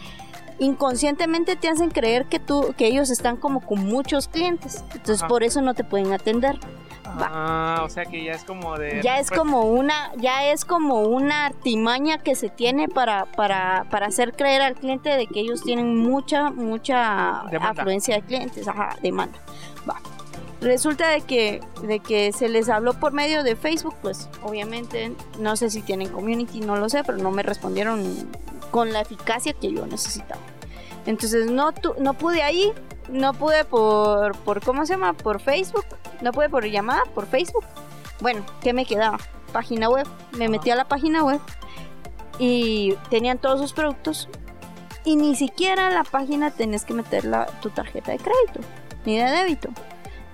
inconscientemente 0.59 1.55
te 1.55 1.69
hacen 1.69 1.89
creer 1.89 2.25
que 2.25 2.39
tú 2.39 2.73
que 2.77 2.87
ellos 2.87 3.09
están 3.09 3.37
como 3.37 3.61
con 3.61 3.85
muchos 3.85 4.27
clientes. 4.27 4.83
Entonces, 4.93 5.23
por 5.23 5.43
eso 5.43 5.61
no 5.61 5.73
te 5.73 5.83
pueden 5.83 6.13
atender. 6.13 6.59
Ah, 7.05 7.81
o 7.83 7.89
sea 7.89 8.05
que 8.05 8.23
ya 8.23 8.31
es 8.31 8.43
como 8.43 8.77
de... 8.77 9.01
Ya 9.03 9.19
es 9.19 9.29
como 9.29 9.61
una, 9.61 10.11
ya 10.17 10.45
es 10.45 10.65
como 10.65 11.01
una 11.01 11.45
artimaña 11.45 12.17
que 12.17 12.35
se 12.35 12.49
tiene 12.49 12.87
para, 12.87 13.25
para, 13.25 13.85
para 13.91 14.07
hacer 14.07 14.33
creer 14.33 14.61
al 14.61 14.75
cliente 14.75 15.09
de 15.09 15.27
que 15.27 15.41
ellos 15.41 15.61
tienen 15.61 15.97
mucha, 15.97 16.49
mucha 16.49 17.41
afluencia 17.41 18.15
de 18.15 18.21
clientes, 18.23 18.67
ajá, 18.67 18.95
demanda. 19.01 19.37
Va. 19.87 19.95
Resulta 20.63 21.09
de 21.09 21.19
que, 21.21 21.59
de 21.81 21.99
que 21.99 22.31
se 22.31 22.47
les 22.47 22.69
habló 22.69 22.93
por 22.93 23.11
medio 23.11 23.43
de 23.43 23.57
Facebook, 23.57 23.95
pues 24.01 24.29
obviamente 24.43 25.13
no 25.37 25.57
sé 25.57 25.69
si 25.69 25.81
tienen 25.81 26.07
community, 26.07 26.61
no 26.61 26.77
lo 26.77 26.87
sé, 26.87 27.03
pero 27.03 27.17
no 27.17 27.31
me 27.31 27.43
respondieron 27.43 28.01
con 28.71 28.93
la 28.93 29.01
eficacia 29.01 29.51
que 29.51 29.73
yo 29.73 29.85
necesitaba. 29.85 30.39
Entonces 31.05 31.51
no, 31.51 31.73
no 31.99 32.13
pude 32.13 32.43
ahí, 32.43 32.71
no 33.09 33.33
pude 33.33 33.65
por, 33.65 34.37
por, 34.37 34.63
¿cómo 34.63 34.85
se 34.85 34.93
llama? 34.93 35.11
Por 35.11 35.41
Facebook, 35.41 35.85
no 36.21 36.31
pude 36.31 36.49
por 36.49 36.65
llamada, 36.65 37.03
por 37.13 37.27
Facebook. 37.27 37.65
Bueno, 38.21 38.45
¿qué 38.61 38.71
me 38.71 38.85
quedaba? 38.85 39.17
Página 39.51 39.89
web. 39.89 40.07
Me 40.37 40.47
metí 40.47 40.69
a 40.71 40.77
la 40.77 40.87
página 40.87 41.25
web 41.25 41.41
y 42.39 42.95
tenían 43.09 43.37
todos 43.37 43.59
sus 43.59 43.73
productos 43.73 44.29
y 45.03 45.17
ni 45.17 45.35
siquiera 45.35 45.89
la 45.89 46.05
página 46.05 46.51
tenés 46.51 46.85
que 46.85 46.93
meter 46.93 47.25
la, 47.25 47.47
tu 47.61 47.69
tarjeta 47.69 48.13
de 48.13 48.19
crédito 48.19 48.61
ni 49.05 49.17
de 49.17 49.29
débito. 49.29 49.69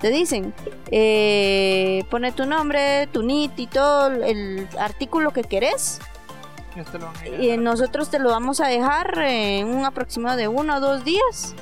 Te 0.00 0.10
dicen, 0.10 0.54
eh, 0.90 2.04
pone 2.10 2.32
tu 2.32 2.46
nombre, 2.46 3.06
tu 3.08 3.22
NIT 3.22 3.58
y 3.58 3.66
todo 3.66 4.10
el 4.10 4.66
artículo 4.78 5.32
que 5.32 5.42
querés. 5.42 6.00
Y 7.40 7.56
nosotros 7.56 8.10
te 8.10 8.18
lo 8.18 8.30
vamos 8.30 8.60
a 8.60 8.68
dejar 8.68 9.18
en 9.18 9.66
un 9.68 9.84
aproximado 9.84 10.36
de 10.36 10.48
uno 10.48 10.76
o 10.76 10.80
dos 10.80 11.04
días 11.04 11.54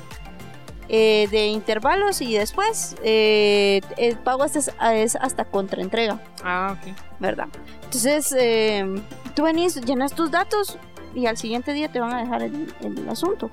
eh, 0.91 1.27
de 1.29 1.47
intervalos 1.47 2.19
y 2.19 2.33
después 2.33 2.95
eh, 3.03 3.81
el 3.97 4.17
pago 4.17 4.45
es, 4.45 4.71
es 4.93 5.15
hasta 5.15 5.45
contraentrega. 5.45 6.19
Ah, 6.43 6.75
ok. 6.75 6.95
¿Verdad? 7.19 7.47
Entonces, 7.83 8.33
eh, 8.37 8.85
tú 9.35 9.43
venís, 9.43 9.75
llenas 9.81 10.13
tus 10.13 10.31
datos 10.31 10.79
y 11.13 11.27
al 11.27 11.37
siguiente 11.37 11.73
día 11.73 11.91
te 11.91 11.99
van 11.99 12.13
a 12.13 12.21
dejar 12.21 12.41
el, 12.41 13.07
asunto, 13.09 13.51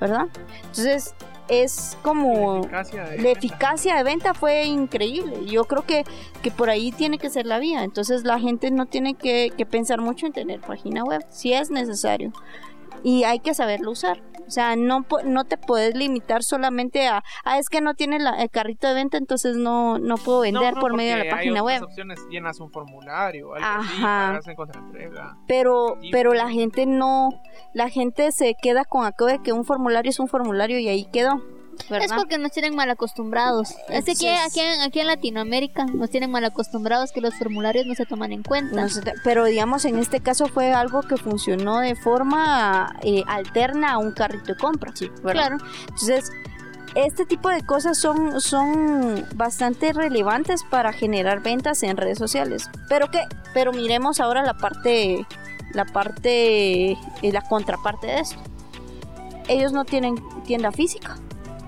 ¿verdad? 0.00 0.26
Entonces, 0.62 1.14
es 1.48 1.96
como... 2.02 2.66
La 2.70 2.80
eficacia 2.82 3.04
de 3.04 3.16
La 3.16 3.22
venta. 3.22 3.38
eficacia 3.38 3.96
de 3.96 4.02
venta 4.04 4.34
fue 4.34 4.64
increíble. 4.64 5.44
Yo 5.46 5.64
creo 5.64 5.82
que, 5.84 6.04
que 6.42 6.50
por 6.50 6.70
ahí 6.70 6.92
tiene 6.92 7.18
que 7.18 7.30
ser 7.30 7.46
la 7.46 7.58
vía. 7.58 7.84
Entonces 7.84 8.24
la 8.24 8.38
gente 8.38 8.70
no 8.70 8.86
tiene 8.86 9.14
que, 9.14 9.52
que 9.56 9.66
pensar 9.66 10.00
mucho 10.00 10.26
en 10.26 10.32
tener 10.32 10.60
página 10.60 11.04
web, 11.04 11.24
si 11.28 11.52
es 11.52 11.70
necesario. 11.70 12.32
Y 13.04 13.22
hay 13.24 13.38
que 13.38 13.54
saberlo 13.54 13.92
usar. 13.92 14.20
O 14.46 14.50
sea, 14.50 14.76
no, 14.76 15.06
no 15.24 15.44
te 15.44 15.56
puedes 15.56 15.94
limitar 15.94 16.42
solamente 16.42 17.06
a, 17.06 17.22
ah, 17.44 17.58
es 17.58 17.68
que 17.68 17.80
no 17.80 17.94
tiene 17.94 18.18
la- 18.18 18.42
el 18.42 18.50
carrito 18.50 18.88
de 18.88 18.94
venta, 18.94 19.16
entonces 19.16 19.56
no, 19.56 19.98
no 19.98 20.16
puedo 20.16 20.40
vender 20.40 20.74
no, 20.74 20.80
por 20.80 20.94
medio 20.94 21.16
de 21.16 21.24
la 21.24 21.30
página 21.30 21.54
hay 21.54 21.60
otras 21.60 21.80
web. 21.80 21.88
opciones, 21.88 22.20
llenas 22.30 22.60
un 22.60 22.70
formulario, 22.70 23.54
algo 23.54 23.66
Ajá. 23.66 24.40
Pero, 25.46 25.96
Sí. 26.02 26.10
pero 26.12 26.34
la 26.34 26.50
gente 26.50 26.84
no, 26.86 27.30
la 27.72 27.88
gente 27.88 28.32
se 28.32 28.54
queda 28.60 28.84
con 28.84 29.06
aquello 29.06 29.30
de 29.30 29.42
que 29.42 29.52
un 29.52 29.64
formulario 29.64 30.10
es 30.10 30.18
un 30.18 30.28
formulario 30.28 30.78
y 30.78 30.88
ahí 30.88 31.04
quedó. 31.06 31.40
¿Verdad? 31.88 32.06
Es 32.06 32.12
porque 32.12 32.38
nos 32.38 32.52
tienen 32.52 32.74
mal 32.74 32.90
acostumbrados. 32.90 33.74
Es 33.88 34.04
que 34.18 34.36
aquí, 34.36 34.60
en, 34.60 35.06
Latinoamérica 35.06 35.84
nos 35.84 36.10
tienen 36.10 36.30
mal 36.30 36.44
acostumbrados 36.44 37.12
que 37.12 37.20
los 37.20 37.34
formularios 37.34 37.86
no 37.86 37.94
se 37.94 38.06
toman 38.06 38.32
en 38.32 38.42
cuenta. 38.42 38.82
No 38.82 38.88
pero 39.22 39.44
digamos, 39.44 39.84
en 39.84 39.98
este 39.98 40.20
caso 40.20 40.46
fue 40.46 40.72
algo 40.72 41.02
que 41.02 41.16
funcionó 41.16 41.80
de 41.80 41.94
forma 41.94 42.96
eh, 43.02 43.22
alterna 43.26 43.92
a 43.92 43.98
un 43.98 44.12
carrito 44.12 44.46
de 44.46 44.56
compra. 44.56 44.92
¿verdad? 45.22 45.32
Claro. 45.32 45.56
Entonces, 45.88 46.30
este 46.94 47.26
tipo 47.26 47.48
de 47.48 47.64
cosas 47.64 47.98
son, 47.98 48.40
son 48.40 49.26
bastante 49.34 49.92
relevantes 49.92 50.62
para 50.64 50.92
generar 50.92 51.42
ventas 51.42 51.82
en 51.82 51.96
redes 51.96 52.18
sociales. 52.18 52.70
Pero 52.88 53.10
que, 53.10 53.20
pero 53.52 53.72
miremos 53.72 54.20
ahora 54.20 54.42
la 54.42 54.54
parte, 54.54 55.26
la 55.72 55.84
parte, 55.84 56.92
eh, 56.92 57.32
la 57.32 57.42
contraparte 57.42 58.06
de 58.06 58.20
esto. 58.20 58.38
Ellos 59.48 59.72
no 59.72 59.84
tienen 59.84 60.16
tienda 60.44 60.72
física. 60.72 61.16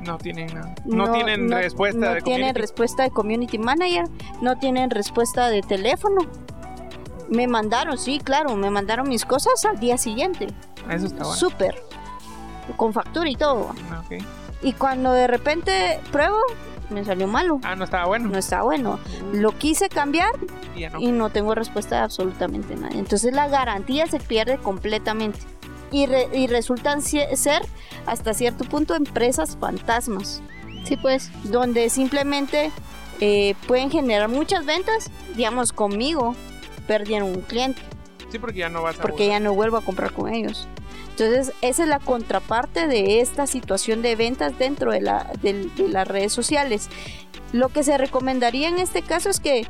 No 0.07 0.19
tienen 0.19 0.47
nada. 0.55 0.75
No, 0.85 1.13
tienen 1.13 1.47
no- 1.49 1.57
respuesta 1.57 1.99
no 1.99 2.15
de 2.15 2.21
tienen 2.23 2.41
community. 2.43 2.61
respuesta 2.61 3.03
de 3.03 3.11
community 3.11 3.59
manager, 3.59 4.05
no 4.41 4.57
tienen 4.59 4.91
respuesta 4.91 5.49
de 5.49 5.63
teléfono. 5.63 6.23
Me 7.29 7.47
mandaron, 7.49 7.99
sí, 7.99 8.21
claro, 8.21 8.55
me 8.57 8.71
mandaron 8.71 9.09
mis 9.09 9.25
cosas 9.25 9.65
al 9.65 9.81
día 9.81 9.99
siguiente. 9.99 10.47
Eso 10.89 11.07
está 11.07 11.25
bueno. 11.25 11.35
Súper. 11.37 11.75
Con 12.77 12.93
factura 12.93 13.29
y 13.29 13.35
todo. 13.37 13.71
Ah. 13.91 14.03
Y 14.63 14.73
cuando 14.73 15.13
de 15.13 15.27
repente 15.27 16.01
pruebo, 16.13 16.39
me 16.91 17.05
salió 17.05 17.27
malo. 17.27 17.59
Ah, 17.65 17.75
no 17.75 17.85
estaba 17.85 18.07
bueno. 18.07 18.29
No 18.29 18.39
está 18.39 18.63
bueno. 18.63 18.99
Lo 19.33 19.53
quise 19.59 19.89
cambiar 19.89 20.31
no. 20.93 21.01
y 21.01 21.11
no 21.11 21.31
tengo 21.31 21.55
respuesta 21.55 21.97
de 21.97 22.03
absolutamente 22.03 22.77
nadie. 22.77 22.99
Entonces 22.99 23.33
la 23.35 23.49
garantía 23.49 24.07
se 24.07 24.21
pierde 24.21 24.59
completamente. 24.59 25.41
Y, 25.93 26.07
re- 26.07 26.29
y 26.33 26.47
resultan 26.49 27.01
ser 27.03 27.63
hasta 28.07 28.35
cierto 28.35 28.65
punto 28.65 28.95
empresas 28.95 29.57
fantasmas. 29.61 30.43
Sí, 30.85 30.97
pues. 30.97 31.31
donde 31.45 31.89
simplemente 31.91 32.71
eh, 33.21 33.55
pueden 33.67 33.91
generar 33.91 34.29
muchas 34.29 34.65
ventas, 34.67 35.11
digamos 35.37 35.73
conmigo, 35.73 36.35
perdieron 36.87 37.31
un 37.31 37.41
cliente 37.41 37.81
Sí, 38.31 38.39
porque 38.39 38.59
ya 38.61 38.69
no 38.69 38.83
vas 38.83 38.97
a 38.99 39.03
porque 39.03 39.25
volver. 39.25 39.29
ya 39.31 39.41
no 39.41 39.55
vuelvo 39.55 39.77
a 39.79 39.81
comprar 39.83 40.13
con 40.13 40.33
ellos. 40.33 40.69
Entonces, 41.11 41.53
esa 41.63 41.83
es 41.85 41.89
la 41.89 41.99
contraparte 41.99 42.87
de 42.89 43.21
esta 43.21 43.47
situación 43.47 44.03
de 44.03 44.15
ventas 44.17 44.59
dentro 44.59 44.93
de, 44.93 45.01
la, 45.01 45.33
del- 45.43 45.75
de 45.77 45.89
las 45.89 46.07
redes 46.07 46.33
sociales. 46.33 46.89
Lo 47.53 47.69
que 47.71 47.83
se 47.83 47.97
recomendaría 47.97 48.69
en 48.69 48.79
este 48.79 49.03
caso 49.03 49.31
es 49.31 49.41
que 49.41 49.67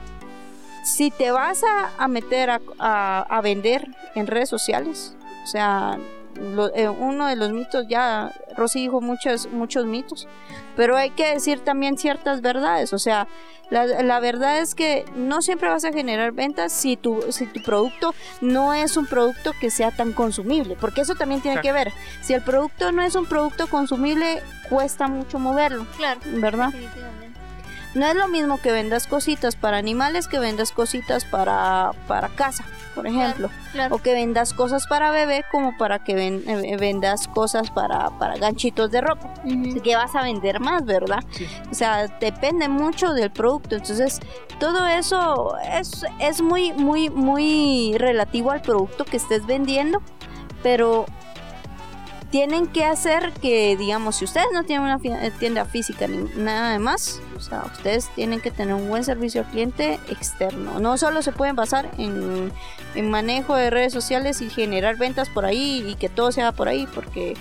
si 0.84 1.10
te 1.10 1.30
vas 1.30 1.62
a, 1.62 1.92
a 2.02 2.08
meter 2.08 2.50
a, 2.50 2.60
a- 2.78 3.22
a 3.22 3.40
vender 3.42 3.88
en 4.14 4.26
redes 4.26 4.48
sociales, 4.48 5.14
o 5.46 5.48
sea, 5.48 5.96
lo- 6.34 6.74
eh, 6.74 6.88
uno 6.88 7.28
de 7.28 7.36
los 7.36 7.50
mitos, 7.52 7.86
ya 7.88 8.32
Rosy 8.56 8.80
dijo 8.80 9.00
muchos, 9.00 9.46
muchos 9.52 9.86
mitos, 9.86 10.26
pero 10.74 10.96
hay 10.96 11.10
que 11.10 11.32
decir 11.34 11.60
también 11.60 11.96
ciertas 11.96 12.40
verdades, 12.40 12.92
o 12.92 12.98
sea, 12.98 13.28
la, 13.70 13.86
la 13.86 14.18
verdad 14.20 14.58
es 14.58 14.74
que 14.74 15.04
no 15.14 15.40
siempre 15.42 15.68
vas 15.68 15.84
a 15.84 15.92
generar 15.92 16.32
ventas 16.32 16.72
si 16.72 16.96
tu, 16.96 17.22
si 17.30 17.46
tu 17.46 17.62
producto 17.62 18.12
no 18.40 18.74
es 18.74 18.96
un 18.96 19.06
producto 19.06 19.52
que 19.60 19.70
sea 19.70 19.92
tan 19.92 20.12
consumible, 20.12 20.76
porque 20.80 21.00
eso 21.02 21.14
también 21.14 21.40
tiene 21.40 21.60
que 21.60 21.70
ver. 21.72 21.92
Si 22.22 22.32
el 22.34 22.42
producto 22.42 22.90
no 22.92 23.02
es 23.02 23.14
un 23.14 23.26
producto 23.26 23.66
consumible, 23.68 24.40
cuesta 24.68 25.06
mucho 25.08 25.38
moverlo, 25.38 25.86
Claro. 25.96 26.20
¿verdad? 26.26 26.66
Definitivamente. 26.72 27.25
No 27.96 28.06
es 28.06 28.14
lo 28.14 28.28
mismo 28.28 28.58
que 28.60 28.70
vendas 28.72 29.06
cositas 29.06 29.56
para 29.56 29.78
animales 29.78 30.28
que 30.28 30.38
vendas 30.38 30.70
cositas 30.70 31.24
para, 31.24 31.92
para 32.06 32.28
casa, 32.28 32.64
por 32.94 33.06
ejemplo. 33.06 33.48
Claro. 33.72 33.94
O 33.96 33.98
que 33.98 34.12
vendas 34.12 34.52
cosas 34.52 34.86
para 34.86 35.10
bebé 35.10 35.44
como 35.50 35.76
para 35.78 36.04
que 36.04 36.14
ven- 36.14 36.42
eh, 36.46 36.76
vendas 36.76 37.26
cosas 37.26 37.70
para, 37.70 38.10
para 38.18 38.36
ganchitos 38.36 38.90
de 38.90 39.00
ropa. 39.00 39.32
Así 39.42 39.80
que 39.80 39.96
vas 39.96 40.14
a 40.14 40.22
vender 40.22 40.60
más, 40.60 40.84
¿verdad? 40.84 41.24
Sí. 41.30 41.48
O 41.70 41.74
sea, 41.74 42.06
depende 42.20 42.68
mucho 42.68 43.14
del 43.14 43.30
producto. 43.30 43.76
Entonces, 43.76 44.20
todo 44.60 44.86
eso 44.86 45.56
es, 45.72 46.04
es 46.18 46.42
muy, 46.42 46.72
muy, 46.74 47.08
muy 47.10 47.94
relativo 47.96 48.50
al 48.50 48.60
producto 48.60 49.04
que 49.06 49.16
estés 49.16 49.46
vendiendo. 49.46 50.02
Pero 50.62 51.06
tienen 52.30 52.66
que 52.66 52.84
hacer 52.84 53.32
que, 53.32 53.76
digamos, 53.76 54.16
si 54.16 54.24
ustedes 54.24 54.48
no 54.52 54.64
tienen 54.64 54.86
una 54.86 54.98
eh, 55.02 55.32
tienda 55.38 55.64
física 55.64 56.06
ni 56.08 56.28
nada 56.42 56.72
de 56.72 56.78
más, 56.78 57.20
o 57.36 57.40
sea, 57.40 57.64
ustedes 57.64 58.08
tienen 58.14 58.40
que 58.40 58.50
tener 58.50 58.74
un 58.74 58.88
buen 58.88 59.04
servicio 59.04 59.42
al 59.42 59.50
cliente 59.50 60.00
externo. 60.08 60.80
No 60.80 60.98
solo 60.98 61.22
se 61.22 61.32
pueden 61.32 61.56
basar 61.56 61.90
en, 61.98 62.52
manejo 63.10 63.54
de 63.54 63.70
redes 63.70 63.92
sociales 63.92 64.40
y 64.40 64.50
generar 64.50 64.96
ventas 64.96 65.28
por 65.28 65.44
ahí 65.44 65.84
y 65.86 65.94
que 65.94 66.08
todo 66.08 66.32
se 66.32 66.40
haga 66.42 66.52
por 66.52 66.68
ahí, 66.68 66.88
porque 66.94 67.34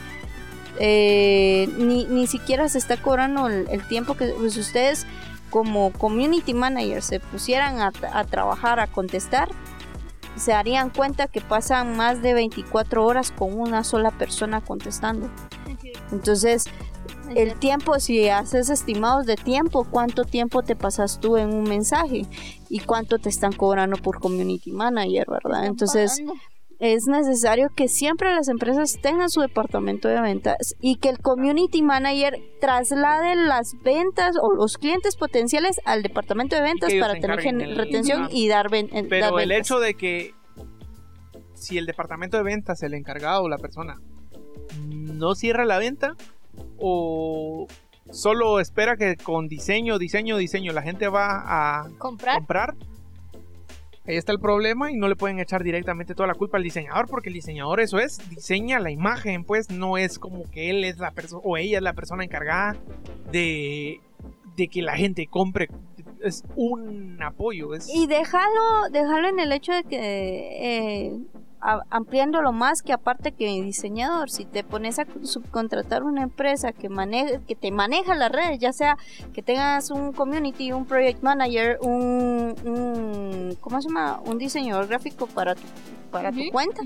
eh, 0.80 1.70
ni, 1.78 2.06
ni 2.06 2.28
siquiera 2.28 2.70
se 2.70 2.78
está 2.78 2.98
cobrando 2.98 3.48
el, 3.48 3.88
tiempo 3.88 4.16
que 4.16 4.28
pues, 4.28 4.58
ustedes 4.58 5.08
como 5.50 5.92
community 5.94 6.54
manager 6.54 7.02
se 7.02 7.20
pusieran 7.20 7.80
a 7.80 8.24
trabajar, 8.26 8.80
a 8.80 8.88
contestar, 8.88 9.50
se 10.36 10.52
darían 10.52 10.90
cuenta 10.90 11.28
que 11.28 11.42
pasan 11.42 11.96
más 11.98 12.22
de 12.22 12.34
24 12.34 13.06
horas 13.06 13.32
con 13.32 13.60
una 13.60 13.84
sola 13.84 14.12
persona 14.12 14.62
contestando. 14.62 15.30
Entonces, 16.12 16.66
el 17.36 17.56
tiempo, 17.56 18.00
si 18.00 18.30
haces 18.30 18.70
estimados 18.70 19.26
de 19.26 19.36
tiempo, 19.36 19.86
¿cuánto 19.90 20.26
tiempo 20.26 20.64
te 20.64 20.76
pasas 20.76 21.20
tú 21.20 21.38
en 21.38 21.54
un 21.54 21.64
mensaje? 21.64 22.26
¿Y 22.70 22.80
cuánto 22.80 23.20
te 23.20 23.30
están 23.30 23.54
cobrando 23.54 23.98
por 23.98 24.20
community 24.20 24.72
manager, 24.72 25.28
verdad? 25.30 25.66
Entonces. 25.66 26.22
Es 26.80 27.08
necesario 27.08 27.70
que 27.76 27.88
siempre 27.88 28.34
las 28.36 28.48
empresas 28.50 28.98
tengan 29.02 29.30
su 29.30 29.42
departamento 29.42 30.08
de 30.08 30.20
ventas 30.22 30.76
y 30.82 30.98
que 30.98 31.10
el 31.10 31.20
community 31.20 31.82
manager 31.82 32.38
traslade 32.60 33.36
las 33.36 33.74
ventas 33.84 34.36
o 34.42 34.54
los 34.54 34.78
clientes 34.78 35.16
potenciales 35.16 35.80
al 35.86 36.04
departamento 36.04 36.56
de 36.56 36.62
ventas 36.62 36.94
para 37.00 37.14
tener 37.14 37.40
retención 37.78 38.28
y 38.32 38.48
dar, 38.48 38.70
ven- 38.70 38.90
dar 38.92 39.06
Pero 39.08 39.40
el 39.40 39.50
ventas. 39.50 39.68
hecho 39.68 39.80
de 39.80 39.94
que 39.96 40.34
si 41.54 41.78
el 41.78 41.86
departamento 41.86 42.38
de 42.38 42.44
ventas, 42.44 42.84
el 42.84 42.94
encargado 42.94 43.44
o 43.44 43.50
la 43.50 43.58
persona, 43.58 44.00
no 44.90 45.34
cierra 45.36 45.64
la 45.66 45.78
venta 45.78 46.16
o 46.78 47.68
solo 48.12 48.60
espera 48.60 48.98
que 48.98 49.16
con 49.16 49.48
diseño, 49.48 49.98
diseño, 49.98 50.38
diseño 50.38 50.74
la 50.74 50.82
gente 50.82 51.08
va 51.08 51.44
a 51.84 51.90
Comprar. 51.98 52.36
comprar, 52.38 52.76
ahí 54.08 54.18
está 54.18 54.32
el 54.32 54.40
problema 54.40 54.92
y 54.92 54.96
no 54.96 55.08
le 55.08 55.16
pueden 55.16 55.40
echar 55.40 55.64
directamente 55.64 56.16
toda 56.16 56.28
la 56.28 56.36
culpa 56.36 56.58
al 56.58 56.64
diseñador 56.64 57.08
porque 57.08 57.30
el 57.30 57.34
diseñador 57.34 57.80
eso 57.80 58.00
es, 58.00 58.20
diseña 58.30 58.80
la 58.80 58.92
imagen, 58.92 59.44
pues 59.44 59.70
no 59.70 59.98
es 59.98 60.20
como 60.20 60.50
que 60.52 60.70
él 60.70 60.84
es 60.84 60.98
la 60.98 61.12
persona 61.12 61.42
o 61.44 61.58
ella 61.58 61.78
es 61.78 61.84
la 61.84 61.94
persona 61.94 62.24
encargada 62.24 62.78
de, 63.32 64.00
de 64.56 64.68
que 64.68 64.82
la 64.82 64.96
gente 64.96 65.28
compre. 65.28 65.70
Es 66.24 66.44
un 66.56 67.22
apoyo, 67.22 67.76
es... 67.76 67.88
Y 67.94 68.08
déjalo, 68.08 68.90
déjalo 68.92 69.28
en 69.28 69.40
el 69.40 69.52
hecho 69.52 69.74
de 69.74 69.84
que 69.84 69.98
eh, 71.08 71.20
ampliándolo 71.90 72.52
más 72.52 72.82
que 72.82 72.94
aparte 72.94 73.32
que 73.32 73.46
diseñador, 73.46 74.30
si 74.30 74.46
te 74.46 74.64
pones 74.64 75.00
a 75.00 75.06
subcontratar 75.24 76.04
una 76.04 76.24
empresa 76.24 76.72
que 76.72 76.90
maneje, 76.90 77.40
que 77.48 77.56
te 77.56 77.72
maneja 77.72 78.16
las 78.16 78.32
redes, 78.32 78.60
ya 78.60 78.74
sea 78.74 78.98
que 79.34 79.42
tengas 79.42 79.90
un 79.90 80.14
community, 80.14 80.72
un 80.72 80.86
project 80.86 81.24
manager, 81.24 81.80
un, 81.82 82.56
un 82.66 83.58
¿cómo 83.60 83.82
se 83.82 83.88
llama? 83.88 84.22
un 84.26 84.38
diseñador 84.38 84.88
gráfico 84.88 85.28
para 85.28 85.56
tu, 85.56 85.64
para 86.12 86.32
tu 86.32 86.42
cuenta. 86.52 86.82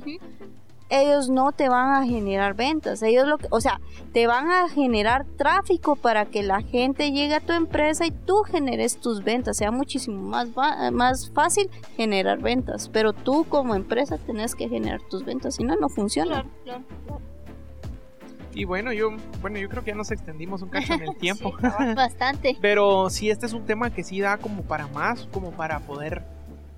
Ellos 0.89 1.29
no 1.29 1.51
te 1.51 1.69
van 1.69 1.93
a 1.93 2.05
generar 2.05 2.55
ventas, 2.55 3.01
ellos 3.03 3.27
lo 3.27 3.37
que, 3.37 3.47
o 3.51 3.61
sea, 3.61 3.79
te 4.11 4.27
van 4.27 4.49
a 4.49 4.69
generar 4.69 5.25
tráfico 5.37 5.95
para 5.95 6.25
que 6.25 6.43
la 6.43 6.61
gente 6.61 7.11
llegue 7.11 7.35
a 7.35 7.39
tu 7.39 7.53
empresa 7.53 8.05
y 8.05 8.11
tú 8.11 8.43
generes 8.43 8.99
tus 8.99 9.23
ventas, 9.23 9.57
sea 9.57 9.71
muchísimo 9.71 10.21
más, 10.21 10.49
más 10.91 11.31
fácil 11.31 11.69
generar 11.95 12.39
ventas, 12.39 12.89
pero 12.89 13.13
tú 13.13 13.45
como 13.47 13.75
empresa 13.75 14.17
tenés 14.17 14.55
que 14.55 14.67
generar 14.67 15.01
tus 15.09 15.23
ventas, 15.23 15.55
si 15.55 15.63
no, 15.63 15.75
no 15.75 15.89
funciona. 15.89 16.41
Claro, 16.41 16.49
claro, 16.63 16.83
claro. 17.05 17.29
Y 18.53 18.65
bueno, 18.65 18.91
yo, 18.91 19.11
bueno, 19.41 19.59
yo 19.59 19.69
creo 19.69 19.83
que 19.83 19.91
ya 19.91 19.95
nos 19.95 20.11
extendimos 20.11 20.61
un 20.61 20.69
cacho 20.69 20.93
en 20.93 21.03
el 21.03 21.15
tiempo. 21.19 21.53
Sí, 21.59 21.67
bastante. 21.95 22.57
Pero 22.61 23.09
sí, 23.09 23.29
este 23.29 23.45
es 23.45 23.53
un 23.53 23.65
tema 23.65 23.89
que 23.91 24.03
sí 24.03 24.19
da 24.19 24.37
como 24.37 24.63
para 24.63 24.87
más, 24.87 25.27
como 25.31 25.51
para 25.51 25.79
poder... 25.79 26.23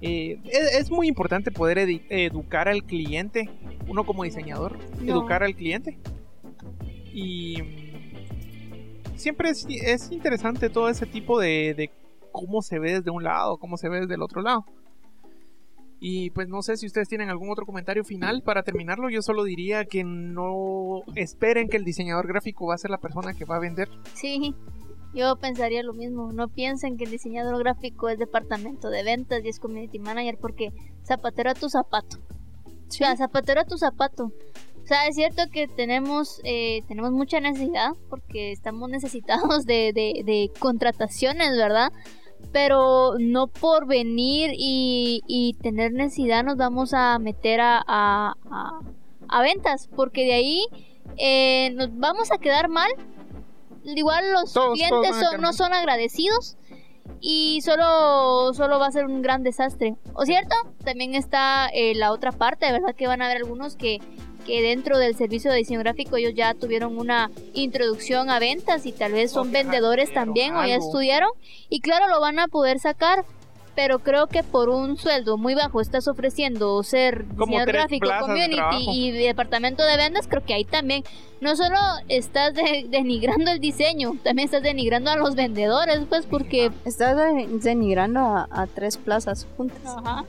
eh, 0.02 0.40
es, 0.46 0.80
es 0.80 0.92
muy 0.92 1.08
importante 1.08 1.52
poder 1.52 1.78
educar 2.10 2.68
al 2.68 2.84
cliente, 2.84 3.50
uno 3.88 4.04
como 4.06 4.24
diseñador, 4.24 4.78
No. 5.02 5.12
educar 5.14 5.44
al 5.44 5.56
cliente. 5.56 5.98
Y, 7.14 7.58
siempre 9.16 9.50
es, 9.50 9.66
es 9.70 10.12
interesante 10.12 10.70
todo 10.70 10.90
ese 10.90 11.06
tipo 11.06 11.40
de, 11.40 11.74
de 11.76 11.92
cómo 12.32 12.62
se 12.62 12.80
ve 12.80 12.94
desde 12.94 13.12
un 13.12 13.24
lado, 13.24 13.58
cómo 13.58 13.78
se 13.78 13.90
ve 13.90 14.02
desde 14.02 14.16
el 14.16 14.22
otro 14.22 14.42
lado. 14.42 14.66
Y 16.04 16.32
pues 16.32 16.48
no 16.48 16.64
sé 16.64 16.78
si 16.78 16.88
ustedes 16.88 17.08
tienen 17.08 17.30
algún 17.30 17.52
otro 17.52 17.64
comentario 17.68 18.04
final 18.04 18.42
para 18.42 18.64
terminarlo. 18.64 19.12
Yo 19.12 19.22
solo 19.22 19.44
diría 19.44 19.86
que 19.86 20.04
no 20.04 21.04
esperen 21.16 21.70
que 21.70 21.78
el 21.78 21.86
diseñador 21.86 22.28
gráfico 22.28 22.66
va 22.66 22.74
a 22.74 22.80
ser 22.80 22.90
la 22.90 22.98
persona 22.98 23.36
que 23.36 23.46
va 23.46 23.58
a 23.58 23.60
vender. 23.60 23.88
Sí, 24.16 24.56
yo 25.14 25.36
pensaría 25.38 25.84
lo 25.84 25.94
mismo. 25.94 26.32
No 26.32 26.48
piensen 26.48 26.98
que 26.98 27.06
el 27.06 27.12
diseñador 27.12 27.58
gráfico 27.60 28.10
es 28.10 28.20
departamento 28.20 28.90
de 28.90 29.04
ventas 29.04 29.44
y 29.44 29.50
es 29.50 29.60
community 29.60 30.00
manager 30.00 30.38
porque 30.40 30.72
zapatero 31.04 31.52
a 31.52 31.56
tu 31.56 31.70
zapato. 31.70 32.18
O 32.66 32.92
sea, 32.92 33.16
zapatero 33.16 33.62
a 33.62 33.66
tu 33.66 33.78
zapato. 33.78 34.32
O 34.84 34.88
sea, 34.88 35.08
es 35.08 35.16
cierto 35.16 35.44
que 35.52 35.68
tenemos, 35.68 36.42
eh, 36.44 36.82
tenemos 36.88 37.12
mucha 37.12 37.40
necesidad 37.40 37.92
porque 38.10 38.52
estamos 38.52 38.90
necesitados 38.90 39.66
de, 39.66 39.94
de, 39.94 40.24
de 40.26 40.52
contrataciones, 40.60 41.56
¿verdad? 41.56 41.92
pero 42.52 43.14
no 43.20 43.48
por 43.48 43.88
venir 43.88 44.52
y, 44.54 45.22
y 45.28 45.54
tener 45.62 45.94
necesidad 45.94 46.44
nos 46.44 46.58
vamos 46.58 46.94
a 46.94 47.18
meter 47.20 47.62
a, 47.62 47.82
a, 47.88 48.34
a, 49.30 49.42
ventas, 49.42 49.90
porque 49.96 50.26
de 50.26 50.34
ahí 50.34 50.66
eh, 51.18 51.72
nos 51.76 51.96
vamos 51.98 52.32
a 52.32 52.38
quedar 52.38 52.68
mal. 52.70 52.90
Igual 53.84 54.32
los 54.32 54.54
clientes 54.74 55.16
no 55.40 55.54
son 55.54 55.74
agradecidos 55.74 56.58
y 57.20 57.62
solo, 57.62 58.54
solo 58.54 58.80
va 58.80 58.88
a 58.88 58.92
ser 58.92 59.06
un 59.06 59.22
gran 59.22 59.44
desastre. 59.44 59.96
¿O 60.14 60.26
cierto? 60.26 60.56
También 60.84 61.16
está 61.16 61.68
eh, 61.74 61.94
la 61.96 62.12
otra 62.12 62.32
parte, 62.32 62.72
¿verdad? 62.72 62.96
Que 62.96 63.08
van 63.08 63.22
a 63.22 63.26
haber 63.26 63.38
algunos 63.38 63.76
que 63.76 64.00
que 64.42 64.62
dentro 64.62 64.98
del 64.98 65.16
servicio 65.16 65.52
de 65.52 65.58
diseño 65.58 65.80
gráfico 65.80 66.18
ellos 66.18 66.34
ya 66.36 66.54
tuvieron 66.54 66.98
una 66.98 67.32
introducción 67.54 68.30
a 68.30 68.40
ventas 68.40 68.86
y 68.86 68.92
tal 68.92 69.14
vez 69.14 69.32
son 69.32 69.52
vendedores 69.52 70.14
también 70.14 70.56
o 70.56 70.66
ya 70.66 70.76
estudiaron 70.76 71.30
y 71.70 71.80
claro 71.80 72.08
lo 72.08 72.20
van 72.20 72.40
a 72.40 72.48
poder 72.48 72.80
sacar 72.80 73.26
pero 73.76 74.00
creo 74.00 74.28
que 74.28 74.44
por 74.44 74.70
un 74.70 74.98
sueldo 74.98 75.38
muy 75.38 75.56
bajo 75.56 75.82
estás 75.82 76.08
ofreciendo 76.08 76.82
ser 76.84 77.28
diseñador 77.28 77.68
gráfico, 77.68 78.10
community 78.20 78.90
y 78.92 79.12
departamento 79.12 79.84
de 79.86 79.98
ventas, 79.98 80.28
creo 80.28 80.44
que 80.44 80.54
ahí 80.54 80.66
también 80.66 81.04
no 81.40 81.56
solo 81.56 81.78
estás 82.08 82.54
denigrando 82.90 83.52
el 83.52 83.60
diseño, 83.60 84.14
también 84.24 84.46
estás 84.46 84.64
denigrando 84.64 85.12
a 85.12 85.16
los 85.16 85.36
vendedores, 85.36 86.02
pues 86.10 86.26
porque... 86.26 86.72
Estás 86.86 87.18
denigrando 87.64 88.20
a, 88.20 88.48
a 88.52 88.68
tres 88.68 88.98
plazas 88.98 89.48
juntas. 89.58 89.82
Ajá. 89.86 90.26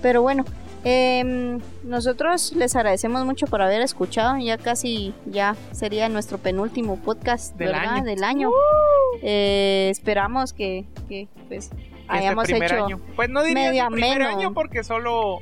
Pero 0.00 0.22
bueno, 0.22 0.44
eh, 0.84 1.60
nosotros 1.84 2.52
les 2.56 2.74
agradecemos 2.74 3.24
mucho 3.24 3.46
por 3.46 3.62
haber 3.62 3.82
escuchado. 3.82 4.38
Ya 4.38 4.58
casi 4.58 5.14
ya 5.26 5.56
sería 5.72 6.08
nuestro 6.08 6.38
penúltimo 6.38 6.96
podcast 6.96 7.56
del 7.56 7.74
año. 7.74 8.04
Del 8.04 8.24
año. 8.24 8.48
Uh. 8.48 9.18
Eh, 9.22 9.88
esperamos 9.90 10.52
que, 10.52 10.84
que 11.08 11.28
pues 11.48 11.70
hayamos 12.08 12.48
hecho 12.48 13.00
Pues 13.16 13.28
no 13.30 13.42
diría 13.42 13.88
primer 13.88 14.22
año 14.22 14.52
porque 14.54 14.84
solo 14.84 15.40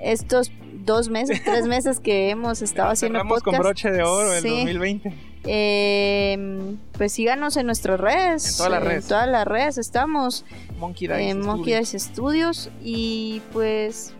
estos 0.00 0.50
dos 0.72 1.08
meses, 1.10 1.42
tres 1.44 1.66
meses 1.66 2.00
que 2.00 2.30
hemos 2.30 2.62
estado 2.62 2.90
haciendo 2.92 3.20
podcast. 3.20 3.44
con 3.44 3.58
broche 3.58 3.90
de 3.90 4.02
oro 4.02 4.32
el 4.32 4.42
2020. 4.42 5.14
Eh, 5.44 6.76
pues 6.92 7.12
síganos 7.12 7.56
en 7.56 7.66
nuestras 7.66 7.98
redes. 8.00 8.50
En 8.52 8.56
todas 8.56 8.72
las 8.72 8.82
redes. 8.82 9.04
En 9.04 9.08
todas 9.08 9.28
las 9.28 9.46
redes 9.46 9.78
estamos. 9.78 10.44
Monkey 10.78 11.08
Dice, 11.08 11.34
Monkey 11.34 11.74
Dice 11.74 11.98
Studios. 11.98 12.70
Y 12.82 13.40
pues 13.52 14.14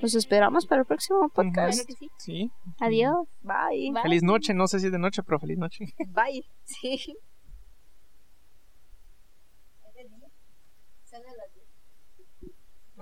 nos 0.00 0.14
esperamos 0.14 0.66
para 0.66 0.80
el 0.82 0.86
próximo 0.86 1.28
podcast. 1.28 1.88
sí. 2.18 2.50
Adiós. 2.80 3.26
Bye. 3.42 3.92
Feliz 4.02 4.22
noche. 4.22 4.54
No 4.54 4.66
sé 4.66 4.80
si 4.80 4.86
es 4.86 4.92
de 4.92 4.98
noche, 4.98 5.22
pero 5.22 5.38
feliz 5.38 5.58
noche. 5.58 5.86
Bye. 6.08 6.44
Sí. 6.64 7.16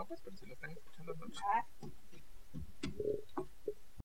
No, 0.01 0.07
pues, 0.07 0.23
pero 0.25 0.35
si 0.35 0.47
lo 0.47 0.55
están 0.55 0.71
escuchando 0.71 1.15
noche. 1.15 1.41
Ah. 1.45 1.67